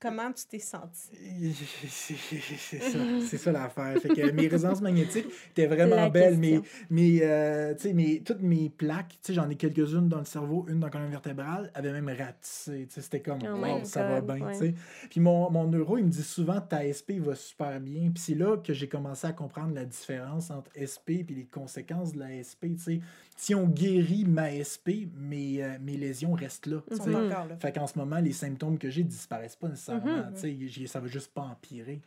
[0.00, 1.08] comment tu t'es senti?
[1.88, 3.98] C'est ça, c'est ça l'affaire.
[4.00, 6.38] Fait que mes résonances magnétiques étaient vraiment La belles.
[6.38, 6.86] Mes, question.
[6.90, 10.24] mes, euh, tu sais, mes, toutes mes plaques, tu sais, j'en ai quelques-unes dans le
[10.24, 12.86] cerveau, une dans la colonne vertébrale, avaient même ratissé.
[12.88, 14.46] tu sais, C'était comme, Oh wow, ça va bien.
[14.46, 14.52] ouais.
[14.52, 14.74] tu sais.
[15.10, 18.10] Puis mon, mon neuro, il me dit souvent, ta SP va super bien.
[18.12, 22.12] Puis c'est là que j'ai commencé à comprendre la différence entre SP et les conséquences
[22.12, 22.76] de la SP.
[22.76, 23.00] tu sais.
[23.36, 26.82] Si on guérit ma SP, mes, euh, mes lésions restent là.
[26.90, 27.14] Ils sont sais.
[27.14, 27.56] Encore là.
[27.60, 30.24] Fait qu'en ce moment, les symptômes que j'ai disparaissent pas nécessairement.
[30.34, 32.00] Sais, j'ai- Ça va juste pas empirer.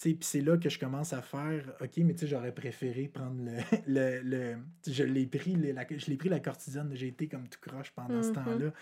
[0.00, 3.40] Puis c'est là que je commence à faire OK, mais tu sais, j'aurais préféré prendre
[3.44, 3.52] le.
[3.86, 4.56] le, le-
[4.86, 8.22] je l'ai pris, le- la, je pris la cortisone, j'ai été comme tout croche pendant
[8.22, 8.34] ce Mhm.
[8.34, 8.72] temps-là.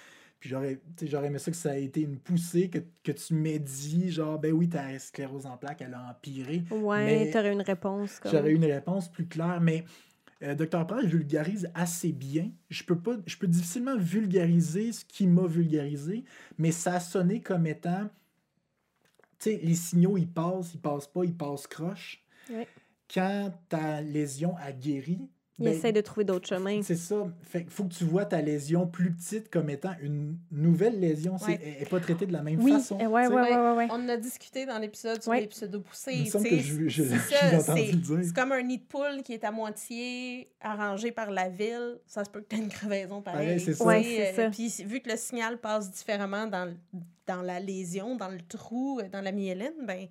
[0.40, 4.10] Puis j'aurais aimé ça que ça ait été une poussée, que, que tu m'aies dit,
[4.10, 6.62] genre, ben oui, ta sclérose en plaques, elle a empiré.
[6.70, 8.20] Ouais, t'aurais une réponse.
[8.24, 9.84] J'aurais eu une réponse plus claire, mais
[10.42, 10.86] euh, Dr.
[10.86, 12.50] Pratt vulgarise assez bien.
[12.70, 16.24] Je peux, pas, je peux difficilement vulgariser ce qui m'a vulgarisé,
[16.58, 18.08] mais ça a sonné comme étant,
[19.38, 22.24] tu sais, les signaux, ils passent, ils passent pas, ils passent croche.
[23.12, 25.28] Quand ta lésion a guéri,
[25.60, 26.80] Il ben, essaie de trouver d'autres chemins.
[26.82, 27.26] c'est ça.
[27.42, 31.36] Fait qu'il faut que tu vois ta lésion plus petite comme étant une nouvelle lésion.
[31.38, 31.60] C'est- Ouais.
[31.62, 32.94] Elle n'est pas traitée de la même Oui, façon.
[32.96, 33.34] ouais, tu sais.
[33.34, 33.88] ouais, ouais, ouais, ouais.
[33.90, 35.42] On en a discuté dans l'épisode sur Ouais.
[35.42, 36.12] les pseudo-poussées.
[36.14, 38.18] Il me semble tu sais, que je- je- c'est je ça, l'ai entendu c'est- dire.
[38.24, 41.98] C'est comme un nid de poule qui est à moitié arrangé par la ville.
[42.06, 43.46] Ça se peut que tu aies une crevaison pareil.
[43.46, 43.84] Pareil, c'est ça.
[43.84, 44.50] Ouais, tu sais, c'est euh, ça.
[44.50, 46.74] Puis vu que le signal passe différemment dans,
[47.26, 50.06] dans la lésion, dans le trou, euh, dans la myéline, ben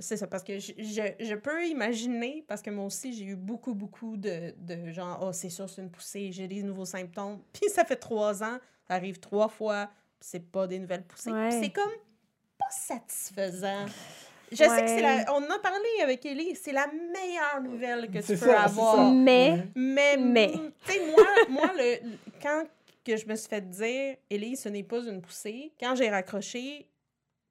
[0.00, 0.26] c'est ça.
[0.26, 4.16] Parce que je, je, je peux imaginer, parce que moi aussi, j'ai eu beaucoup, beaucoup
[4.16, 7.40] de, de genre, oh, c'est sûr, c'est une poussée, j'ai des nouveaux symptômes.
[7.52, 9.86] Puis ça fait trois ans, ça arrive trois fois,
[10.18, 11.30] puis c'est pas des nouvelles poussées.
[11.30, 11.50] Ouais.
[11.50, 11.92] c'est comme
[12.58, 13.86] pas satisfaisant.
[14.50, 15.32] Je sais que c'est la.
[15.32, 19.12] On en a parlé avec Ellie, c'est la meilleure nouvelle que tu peux ça, avoir.
[19.12, 19.68] Mais-.
[19.76, 20.52] Mais, Mais.
[20.84, 22.00] tu sais, moi, moi le,
[22.42, 22.64] quand
[23.04, 26.89] que je me suis fait dire, Ellie, ce n'est pas une poussée, quand j'ai raccroché,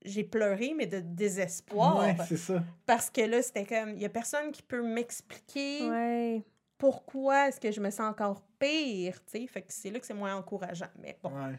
[0.06, 2.00] j'ai pleuré, mais de désespoir.
[2.00, 2.64] Ouais, c'est ça.
[2.86, 6.44] parce que là, c'était comme, il n'y a personne qui peut m'expliquer Ouais.
[6.78, 9.48] pourquoi est-ce que je me sens encore pire, tu sais.
[9.48, 10.88] Fait que c'est là que c'est moins encourageant.
[11.02, 11.30] Mais bon.
[11.30, 11.56] Ouais.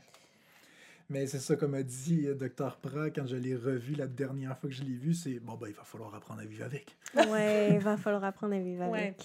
[1.11, 2.77] Mais c'est ça, comme a dit euh, Dr.
[2.81, 5.67] Pra, quand je l'ai revu la dernière fois que je l'ai vu, c'est bon, ben,
[5.69, 6.97] il va falloir apprendre à vivre avec.
[7.29, 8.99] Ouais, il va falloir apprendre à vivre Ouais.
[9.19, 9.21] avec.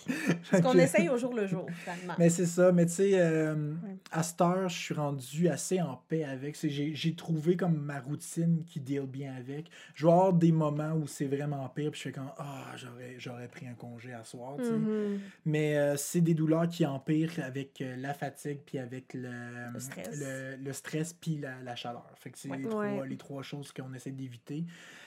[0.52, 2.16] Ce qu'on essaye au jour le jour, finalement.
[2.18, 3.96] Mais c'est ça, mais tu sais, euh, Ouais.
[4.12, 6.56] à cette heure, je suis rendu assez en paix avec.
[6.56, 9.70] C'est- J'ai j'ai trouvé comme ma routine qui deal bien avec.
[9.94, 13.16] Je vais avoir des moments où c'est vraiment pire, puis je fais comme Ah, j'aurais
[13.20, 14.72] j'aurais pris un congé à soir, tu sais.
[14.72, 15.20] Mhm.
[15.46, 19.30] Mais euh, c'est des douleurs qui empirent avec euh, la fatigue, puis avec le,
[19.74, 20.20] Le stress.
[20.20, 22.06] le, le stress, puis la, la chaleur.
[22.16, 22.58] Fait que c'est Ouais.
[22.58, 23.08] les, trois, Ouais.
[23.08, 24.64] les trois choses qu'on essaie d'éviter.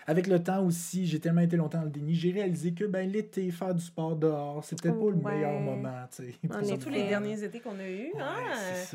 [0.07, 3.07] Avec le temps aussi, j'ai tellement été longtemps dans le déni, j'ai réalisé que ben,
[3.11, 5.35] l'été, faire du sport dehors, c'est peut-être pas le Ouais.
[5.35, 5.91] meilleur moment.
[6.19, 6.33] effet.
[6.43, 8.35] de Tous les derniers étés qu'on a eus, Ouais, hein,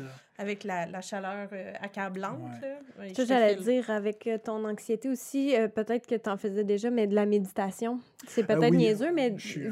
[0.00, 0.04] euh,
[0.38, 2.40] avec la, la chaleur euh, accablante.
[2.98, 3.12] Ouais.
[3.12, 3.24] là.
[3.26, 7.06] J'allais dire, avec euh, ton anxiété aussi, euh, peut-être que tu en faisais déjà, mais
[7.06, 8.00] de la méditation.
[8.26, 9.68] C'est peut-être oui, niaiseux, mais je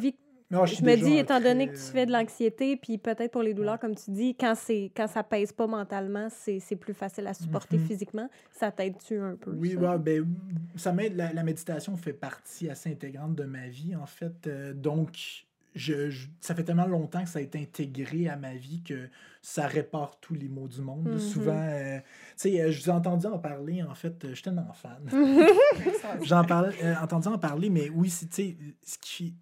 [0.53, 3.55] Non, je me dis, étant donné que tu fais de l'anxiété, puis peut-être pour les
[3.55, 3.79] douleurs, Ouais.
[3.81, 4.53] comme tu dis, quand,
[4.95, 7.87] quand ça pèse pas mentalement, c'est, plus facile à supporter Mhm.
[7.87, 8.29] physiquement.
[8.51, 9.53] Ça t'aide-tu un peu?
[9.53, 9.79] Oui, ça?
[9.81, 10.27] ouais, ben,
[10.77, 11.17] ça m'aide.
[11.17, 14.47] La, la méditation fait partie assez intégrante de ma vie, en fait.
[14.47, 18.55] Euh, donc, je, je- ça fait tellement longtemps que ça a été intégré à ma
[18.55, 19.09] vie que
[19.41, 21.09] ça répare tous les maux du monde.
[21.13, 21.19] Mhm.
[21.19, 22.05] Souvent, euh, tu
[22.37, 25.01] sais, euh, je vous ai entendu en parler, en fait, euh, je suis tellement fan.
[26.25, 29.35] J'en euh, entendu en parler, mais oui, c'est, tu sais, ce qui.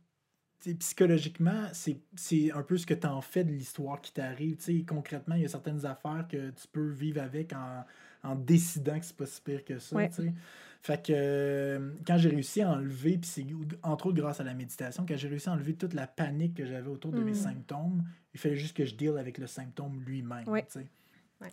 [0.79, 4.59] Psychologiquement, c'est, un peu ce que tu en fais de l'histoire qui t'arrive.
[4.87, 7.85] Concrètement, il y a certaines affaires que tu peux vivre avec en,
[8.23, 9.97] en décidant que c'est pas si pire que ça.
[9.97, 10.11] Ouais.
[10.83, 13.47] Fait que euh, quand j'ai réussi à enlever, puis c'est
[13.83, 16.65] entre autres grâce à la méditation, quand j'ai réussi à enlever toute la panique que
[16.65, 17.35] j'avais autour de mes Mhm.
[17.35, 20.49] symptômes, il fallait juste que je deal avec le symptôme lui-même.
[20.49, 20.67] Ouais.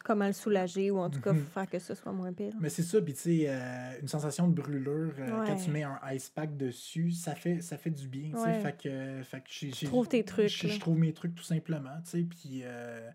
[0.03, 1.45] Comment le soulager ou en tout cas Mhm.
[1.45, 2.53] faire que ce soit moins pire.
[2.59, 5.83] Mais c'est ça, puis tu sais, euh, une sensation de brûlure, euh, quand tu mets
[5.83, 8.43] un ice pack dessus, ça fait, ça fait du bien, tu sais.
[8.43, 8.59] Ouais.
[8.59, 12.21] Fait que, fait que trouves tes trucs, Je, trouve mes trucs tout simplement, tu sais,
[12.23, 12.61] puis...
[12.63, 13.09] euh,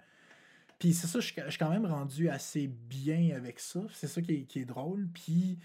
[0.78, 3.80] puis c'est ça, je, suis- je suis quand même rendu assez bien avec ça.
[3.92, 5.06] C'est ça qui est, qui est drôle.
[5.14, 5.58] Puis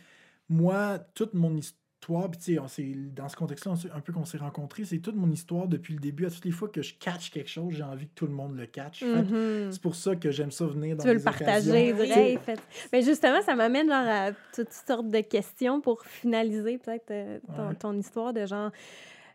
[0.48, 1.82] moi, toute mon histoire,
[2.30, 5.16] puis tu sais, on s'est- dans ce contexte-là, un peu qu'on s'est rencontrés, c'est toute
[5.16, 6.26] mon histoire depuis le début.
[6.26, 8.56] À toutes les fois que je catch quelque chose, j'ai envie que tout le monde
[8.56, 9.00] le catch.
[9.00, 9.72] Fait Mhm.
[9.72, 12.62] C'est pour ça que j'aime ça venir dans Tu veux le partager, Hey, faites-
[12.94, 17.76] Mais justement, ça m'amène à toutes sortes de questions pour finaliser peut-être euh, ton, Ouais.
[17.76, 18.72] ton histoire de genre.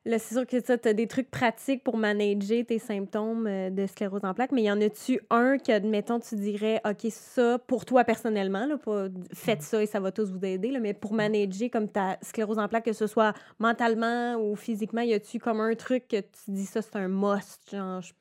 [0.05, 3.71] Là, c'est sûr que ça, tu as des trucs pratiques pour manager tes symptômes euh,
[3.71, 7.59] de sclérose en plaques, mais y en a-tu un que, admettons, tu dirais, OK, ça,
[7.59, 10.93] pour toi personnellement, là, pas faites ça et ça va tous vous aider, là, mais
[10.93, 15.39] pour manager comme ta sclérose en plaques, que ce soit mentalement ou physiquement, y a-tu
[15.39, 18.13] comme un truc que tu dis ça, c'est un must, genre, je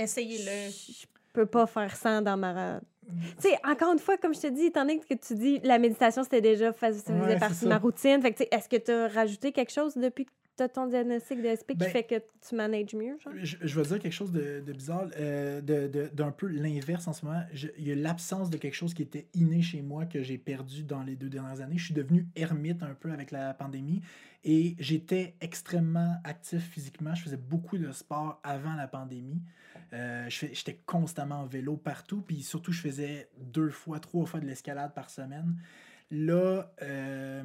[0.00, 0.70] Essayez-le.
[0.70, 2.80] je peux pas faire ça dans ma.
[3.06, 3.16] Tu
[3.48, 6.22] sais, encore une fois, comme je te dis, étant donné que tu dis la méditation,
[6.22, 8.20] c'était déjà ça faisait Ouais, partie de ma routine.
[8.22, 11.40] Fait que, est-ce que tu as rajouté quelque chose depuis que tu as ton diagnostic
[11.42, 12.14] de SP Ben, qui fait que
[12.46, 13.16] tu manages mieux?
[13.18, 13.32] Genre?
[13.42, 17.08] Je, je vais dire quelque chose de, de bizarre, euh, de- de- d'un peu l'inverse
[17.08, 17.40] en ce moment.
[17.78, 20.84] Il y a l'absence de quelque chose qui était inné chez moi que j'ai perdu
[20.84, 21.78] dans les deux dernières années.
[21.78, 24.02] Je suis devenu ermite un peu avec la pandémie
[24.44, 27.14] et j'étais extrêmement actif physiquement.
[27.14, 29.40] Je faisais beaucoup de sport avant la pandémie.
[29.92, 34.46] Euh, J'étais constamment en vélo partout, puis surtout, je faisais deux fois, trois fois de
[34.46, 35.56] l'escalade par semaine.
[36.10, 37.42] Là, euh,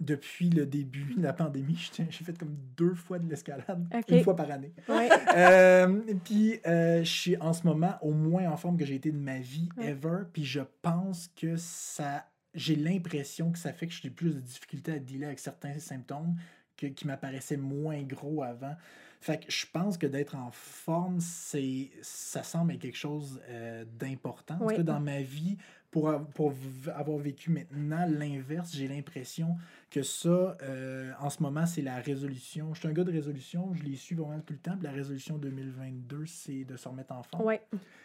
[0.00, 4.36] depuis le début de la pandémie, j'ai fait comme deux fois de l'escalade, une fois
[4.36, 4.72] par année.
[4.88, 5.08] Ouais.
[5.36, 9.10] Euh, puis euh, je suis en ce moment au moins en forme que j'ai été
[9.10, 9.88] de ma vie Ouais.
[9.90, 10.22] ever.
[10.32, 12.26] Puis je pense que ça.
[12.54, 16.34] J'ai l'impression que ça fait que j'ai plus de difficultés à dealer avec certains symptômes
[16.76, 18.74] que- qui m'apparaissaient moins gros avant.
[19.20, 23.84] Fait que je pense que d'être en forme, c'est ça semble être quelque chose euh,
[23.98, 24.54] d'important.
[24.54, 24.76] En tout Oui.
[24.76, 25.56] cas, dans ma vie,
[25.90, 26.52] pour, pour
[26.94, 29.56] avoir vécu maintenant l'inverse, j'ai l'impression
[29.90, 32.74] que ça, euh, en ce moment, c'est la résolution.
[32.74, 34.74] Je suis un gars de résolution, je l'ai su vraiment tout le temps.
[34.76, 37.44] Puis la résolution 2022, c'est de se remettre en forme.
[37.44, 37.62] Ouais,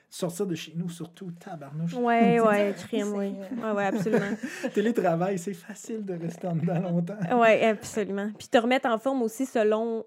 [0.09, 1.93] Sortir de chez nous, surtout, tabarnouche.
[1.95, 3.33] ouais, ouais, crime, oui.
[3.61, 4.37] Ouais, ouais, absolument.
[4.73, 7.17] Télétravail, c'est facile de rester en dedans longtemps.
[7.33, 8.31] Oui, absolument.
[8.37, 10.05] Puis te remettre en forme aussi selon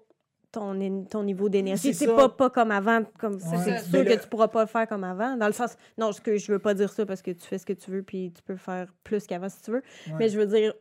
[0.51, 1.93] ton, ton niveau d'énergie.
[1.93, 3.03] C'est pas, pas comme avant.
[3.19, 3.39] Comme, Ouais.
[3.63, 5.35] C'est sûr Mais que le- tu pourras pas le faire comme avant.
[5.37, 5.75] Dans le sens.
[5.97, 7.91] Non, ce que je veux pas dire ça parce que tu fais ce que tu
[7.91, 9.83] veux puis tu peux faire plus qu'avant si tu veux.
[10.07, 10.13] Ouais.
[10.19, 10.73] Mais je veux dire,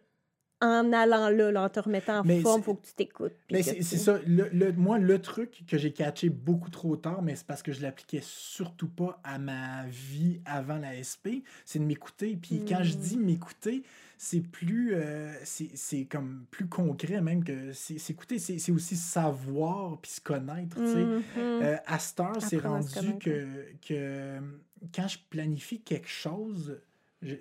[0.66, 3.32] en allant là, là, en te remettant en Mais forme, c'est- faut que tu t'écoutes.
[3.50, 4.18] Mais c'est tu- ça.
[4.26, 7.72] Le, le- moi, le truc que j'ai catché beaucoup trop tard, mais c'est parce que
[7.72, 12.36] je l'appliquais surtout pas à ma vie avant la SP, c'est de m'écouter.
[12.40, 13.82] Puis quand je dis m'écouter,
[14.18, 14.94] c'est plus.
[14.94, 18.38] euh, c'est comme plus concret même que c'est s'écouter.
[18.38, 20.78] C'est aussi savoir puis se connaître.
[20.80, 21.22] Mhm.
[21.38, 23.46] Euh, à cette heure, c'est rendu que,
[23.86, 24.40] que euh,
[24.94, 26.78] quand je planifie quelque chose,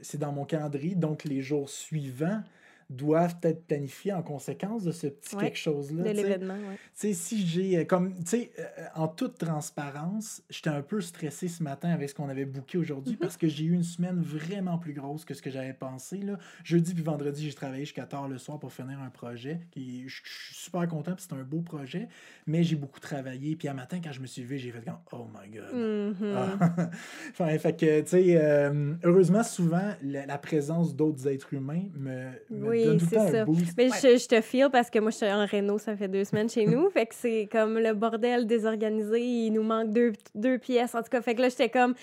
[0.02, 2.42] c'est dans mon calendrier, donc les jours suivants
[2.90, 6.04] doivent être planifiés en conséquence de ce petit Ouais, quelque chose-là.
[6.04, 6.58] de l'événement,
[6.94, 8.64] sais, si j'ai, euh, comme, tu sais, euh,
[8.96, 13.14] en toute transparence, j'étais un peu stressé ce matin avec ce qu'on avait booké aujourd'hui
[13.14, 13.20] Mhm.
[13.20, 16.18] parce que j'ai eu une semaine vraiment plus grosse que ce que j'avais pensé.
[16.18, 16.38] Là.
[16.64, 19.60] Jeudi puis vendredi, j'ai travaillé jusqu'à tard le soir pour finir un projet.
[19.76, 22.08] Je suis super content, puis c'est un beau projet,
[22.48, 23.56] mais j'ai beaucoup travaillé.
[23.56, 25.74] Puis un matin, quand je me suis levé, j'ai fait comme, oh my god.
[25.74, 26.34] Mhm.
[26.36, 26.90] Ah.
[27.32, 32.30] Enfin, fait que, tu sais, euh, heureusement, souvent, la, la présence d'autres êtres humains me,
[32.50, 33.46] me Oui, le c'est ça.
[33.78, 33.98] Mais Ouais.
[34.02, 36.50] je, je te file parce que moi, je suis en réno, ça fait deux semaines
[36.50, 36.90] chez nous.
[36.94, 39.22] fait que c'est comme le bordel désorganisé.
[39.22, 40.94] Il nous manque deux, deux pièces.
[40.96, 41.94] En tout cas, fait que là, j'étais comme.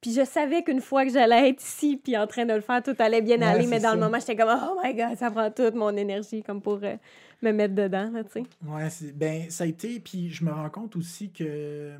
[0.00, 2.82] Puis je savais qu'une fois que j'allais être ici puis en train de le faire,
[2.82, 3.66] tout allait bien Ouais, aller.
[3.66, 6.60] Mais dans le moment, j'étais comme, oh my God, ça prend toute mon énergie comme
[6.60, 6.96] pour euh,
[7.40, 8.42] me mettre dedans, là, tu sais.
[8.66, 10.00] Ouais, c'est- ben, ça a été.
[10.00, 11.92] Puis je me rends compte aussi que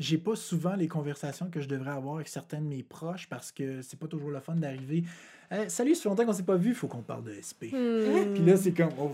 [0.00, 3.52] j'ai pas souvent les conversations que je devrais avoir avec certains de mes proches parce
[3.52, 5.04] que c'est pas toujours le fun d'arriver.
[5.50, 7.68] Hey, salut, ça fait longtemps qu'on s'est pas vu, il faut qu'on parle de SP.
[7.70, 8.32] Hmm.
[8.34, 9.12] Puis là, c'est comme, oh,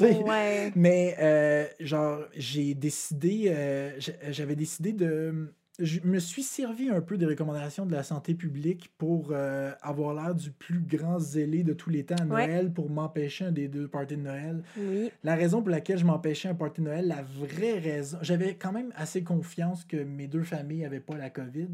[0.00, 0.72] Ouais.
[0.74, 4.00] Mais, euh, genre, j'ai décidé, euh,
[4.30, 5.52] j'avais décidé de.
[5.78, 10.12] Je me suis servi un peu des recommandations de la santé publique pour euh, avoir
[10.12, 12.46] l'air du plus grand zélé de tous les temps à Ouais.
[12.48, 14.64] Noël pour m'empêcher un des deux parties de Noël.
[14.76, 15.10] Oui.
[15.22, 18.72] La raison pour laquelle je m'empêchais un party de Noël, la vraie raison, j'avais quand
[18.72, 21.68] même assez confiance que mes deux familles n'avaient pas la COVID,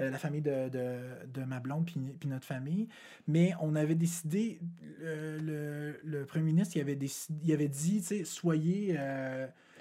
[0.00, 0.98] euh, la famille de, de,
[1.32, 2.88] de ma blonde puis, notre famille,
[3.26, 4.60] mais on avait décidé,
[5.00, 8.96] le, le, le premier ministre il avait, décidé, il avait dit, tu sais, soyez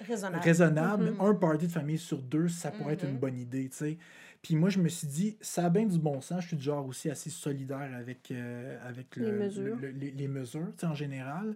[0.08, 0.44] Raisonnable.
[0.44, 1.22] raisonnable, Mhm.
[1.22, 3.12] un party de famille sur deux, ça pourrait être Mhm.
[3.12, 3.98] une bonne idée, tu sais.
[4.42, 6.44] Puis moi, je me suis dit, ça a bien du bon sens.
[6.44, 9.76] Je suis du genre aussi assez solidaire avec, euh, avec le- Les mesures.
[9.82, 11.56] le- les, les mesures, en général.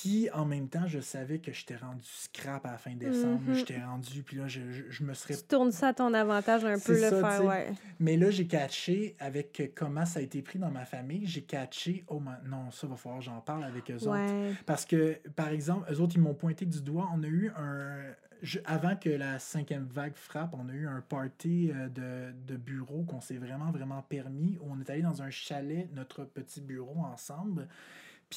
[0.00, 3.40] Puis en même temps, je savais que j'étais rendu scrap à la fin décembre.
[3.46, 3.54] Mhm.
[3.54, 5.36] J'étais rendu, puis là, je, je, je me serais.
[5.36, 7.72] Tu tournes ça à ton avantage un peu, le ça, faire, ouais.
[8.00, 11.26] Mais là, j'ai catché avec euh, comment ça a été pris dans ma famille.
[11.26, 14.64] J'ai catché, oh ma- non, ça va falloir que j'en parle avec eux autres.
[14.66, 17.08] Parce que, par exemple, eux autres, ils m'ont pointé du doigt.
[17.14, 17.96] On a eu un.
[18.42, 22.56] je- avant que la cinquième vague frappe, on a eu un party euh, de, de
[22.56, 24.58] bureau qu'on s'est vraiment, vraiment permis.
[24.60, 27.68] Où on est allé dans un chalet, notre petit bureau ensemble.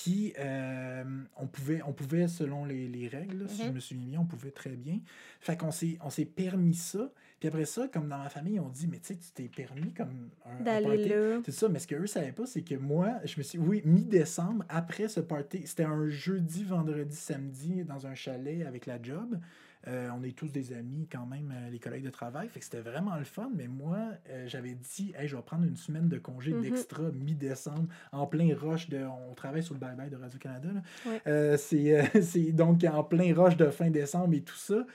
[0.04, 1.04] Puis, euh,
[1.38, 3.74] on, pouvait, on pouvait, selon les, les règles, si je Mhm.
[3.74, 5.00] me suis mis, on pouvait très bien.
[5.40, 7.12] Fait qu'on s'est, permis ça.
[7.40, 9.94] Puis après ça, comme dans ma famille, on dit, mais tu sais, tu t'es permis
[9.94, 11.40] comme un, D'aller là.
[11.46, 13.58] C'est ça, mais ce qu'eux ne savaient pas, c'est que moi, je me suis.
[13.58, 19.02] Oui, mi-décembre, après ce party, c'était un jeudi, vendredi, samedi, dans un chalet avec la
[19.02, 19.40] job.
[19.88, 22.50] Euh, on est tous des amis quand même, euh, les collègues de travail.
[22.50, 23.50] Fait que c'était vraiment le fun.
[23.56, 23.98] Mais moi,
[24.30, 26.62] euh, j'avais dit, hey, je vais prendre une semaine de congé Mhm.
[26.62, 29.06] d'extra mi-décembre, en plein rush de.
[29.30, 30.70] On travaille sur le bye-bye de Radio-Canada.
[30.74, 30.82] là.
[31.12, 31.22] Ouais.
[31.28, 34.86] Euh, c'est c'est donc en plein rush de fin décembre et tout ça.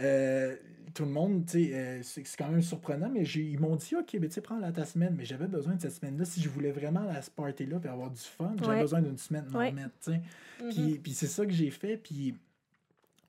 [0.00, 0.56] Euh,
[0.94, 3.94] tout le monde, tu sais, euh, c'est quand même surprenant, mais j'ai- ils m'ont dit,
[3.94, 5.14] OK, mais tu sais, prends la ta semaine.
[5.16, 6.24] Mais j'avais besoin de cette semaine-là.
[6.24, 8.80] Si je voulais vraiment la party-là et avoir du fun, j'avais Ouais.
[8.80, 9.72] besoin d'une semaine de Ouais.
[10.02, 10.10] tu.
[10.10, 10.20] Mhm.
[10.70, 11.96] Puis, puis c'est ça que j'ai fait.
[11.98, 12.34] Puis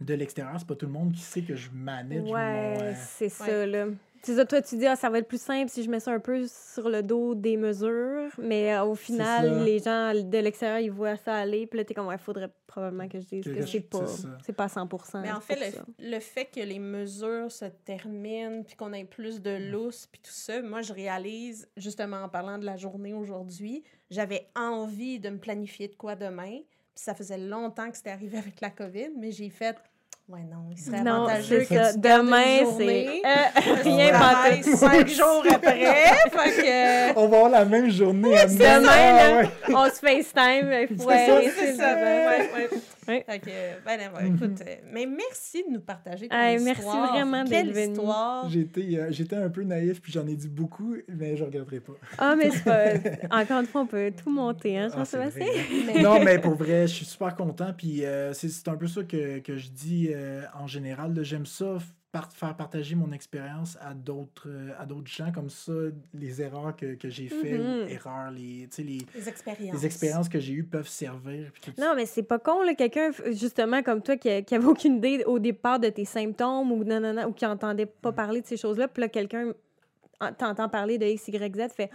[0.03, 2.81] de l'extérieur, c'est pas tout le monde qui sait que je manage Ouais, mon.
[2.81, 3.87] euh, c'est ça, là.
[4.25, 6.13] C'est ça, toi, tu dis, ah, ça va être plus simple si je mets ça
[6.13, 10.79] un peu sur le dos des mesures, mais euh, au final, les gens de l'extérieur,
[10.79, 13.49] ils voient ça aller, puis là, t'es comme, ouais, faudrait probablement que je dise Que
[13.49, 14.05] que, c'est pas,
[14.45, 14.87] c'est pas à 100
[15.21, 15.57] Mais en fait,
[15.99, 19.71] le, le fait que les mesures se terminent, puis qu'on ait plus de Mm.
[19.71, 24.47] lousse, puis tout ça, moi, je réalise, justement en parlant de la journée aujourd'hui, j'avais
[24.55, 26.59] envie de me planifier de quoi demain,
[26.95, 29.75] Puis ça faisait longtemps que c'était arrivé avec la COVID, mais j'ai fait
[30.29, 31.93] Ouais, non, il serait Non, avantageux que ça.
[31.97, 35.83] Demain, c'est euh, rien pas cinq jours après.
[36.31, 37.13] fait que.
[37.19, 39.49] On va avoir la même journée à Demain, Ah, là, ouais.
[39.75, 40.87] on se FaceTime.
[40.89, 41.95] Il faut C'est ça, C'est débat.
[41.95, 42.69] ouais, ouais.
[43.05, 43.25] Ouais.
[43.27, 43.49] Fait que,
[43.85, 44.35] ben, ben, Mhm.
[44.35, 46.73] écoute, euh, mais merci de nous partager ton Hey, histoire.
[46.95, 47.91] merci vraiment d'être venu.
[47.91, 48.49] histoire.
[48.49, 51.91] J'étais euh, j'étais un peu naïf, puis j'en ai dit beaucoup, mais je regarderai pas.
[52.17, 53.37] Ah, mais c'est pas.
[53.41, 55.45] Encore une fois, on peut tout monter, hein, Ah, Jean-Sébastien?
[55.91, 56.01] vrai.
[56.01, 57.73] non, mais pour vrai, je suis super content.
[57.77, 61.13] Puis euh, c'est c'est un peu ça que, que je dis euh, en général.
[61.13, 61.23] là.
[61.23, 61.77] J'aime ça,
[62.11, 65.71] par- faire partager mon expérience à d'autres euh, à d'autres gens comme ça,
[66.13, 67.59] les erreurs que, que j'ai faites,
[67.89, 69.73] erreurs, les, sais, les, Les expériences.
[69.73, 71.51] les expériences que j'ai eues peuvent servir.
[71.61, 71.71] tout.
[71.79, 75.23] Non, mais c'est pas con, là, quelqu'un, justement, comme toi, qui, qui avait aucune idée
[75.25, 78.15] au départ de tes symptômes ou non, non, non, ou qui entendait pas Mm.
[78.15, 79.51] parler de ces choses-là, puis là, quelqu'un
[80.21, 81.89] en- t'entend parler de X, Y, Z, fait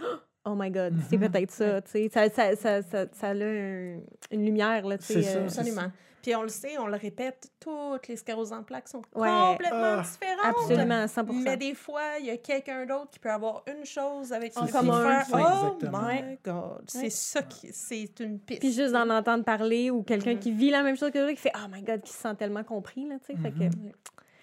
[0.45, 1.29] Oh my God, c'est Mhm.
[1.29, 2.09] peut-être ça, tu sais.
[2.13, 3.99] Ça, ça, ça, ça, a un-
[4.31, 5.35] une lumière, là, tu sais.
[5.37, 5.91] Euh, Absolument.
[6.21, 9.29] Puis on le sait, on le répète, toutes les scléroses en plaques sont Ouais.
[9.51, 10.01] complètement Ah.
[10.03, 10.55] différentes.
[10.55, 14.33] Absolument, 100 Mais des fois, il y a quelqu'un d'autre qui peut avoir une chose
[14.33, 14.67] avec ça.
[14.67, 15.23] commun.
[15.31, 16.01] Oh exactement.
[16.07, 16.83] my God!
[16.87, 17.09] C'est Ouais.
[17.09, 17.69] ça qui...
[17.71, 18.59] C'est une piste.
[18.61, 20.39] Puis juste d'en entendre parler ou quelqu'un Mhm.
[20.39, 22.35] qui vit la même chose que toi, qui fait Oh my God, qui se sent
[22.37, 23.39] tellement compris, là, tu sais.
[23.41, 23.63] Fait que.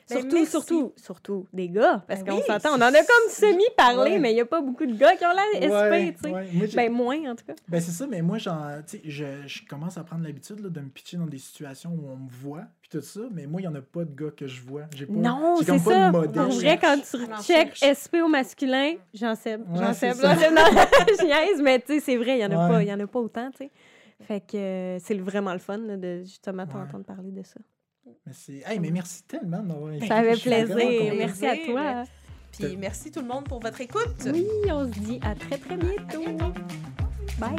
[0.08, 0.50] Ben, Surtout, merci.
[0.52, 4.18] surtout, surtout des gars, parce Ben qu'on oui, s'entend, on en a comme semi-parlé, Ouais.
[4.20, 6.34] mais il n'y a pas beaucoup de gars qui ont l'air Ouais, SP, tu sais.
[6.34, 6.48] ouais.
[6.52, 7.54] Moi, j'ai- Ben, moins, en tout cas.
[7.68, 10.68] Ben c'est ça, mais moi, genre, tu sais, je, je commence à prendre l'habitude là,
[10.68, 13.60] de me pitcher dans des situations où on me voit, puis tout ça, mais moi,
[13.60, 14.82] il n'y en a pas de gars que je vois.
[14.94, 16.06] J'ai pas, Non, c'est comme pas ça.
[16.10, 16.42] de modèle.
[16.44, 17.80] Pour vrai, quand tu en cherche.
[17.82, 19.58] SP au masculin, j'en sais.
[19.74, 20.12] J'en sais.
[20.14, 20.34] ça.
[20.34, 20.50] J'en sais.
[20.54, 20.62] Non,
[21.18, 22.86] je niaise, mais tu sais, c'est vrai, il n'y en, a Ouais.
[22.86, 23.70] pas- en a pas autant, tu sais.
[24.22, 26.68] Fait que euh, c'est vraiment le fun là, de justement Ouais.
[26.72, 27.58] t'entendre parler de ça.
[28.26, 28.62] Mais.
[28.66, 29.64] Hey, mais merci tellement.
[30.06, 31.14] Ça fait plaisir.
[31.16, 32.04] Merci à toi.
[32.52, 34.16] Puis merci tout le monde pour votre écoute.
[34.26, 36.24] Oui, on se dit à très, très bientôt.
[37.38, 37.56] Bye.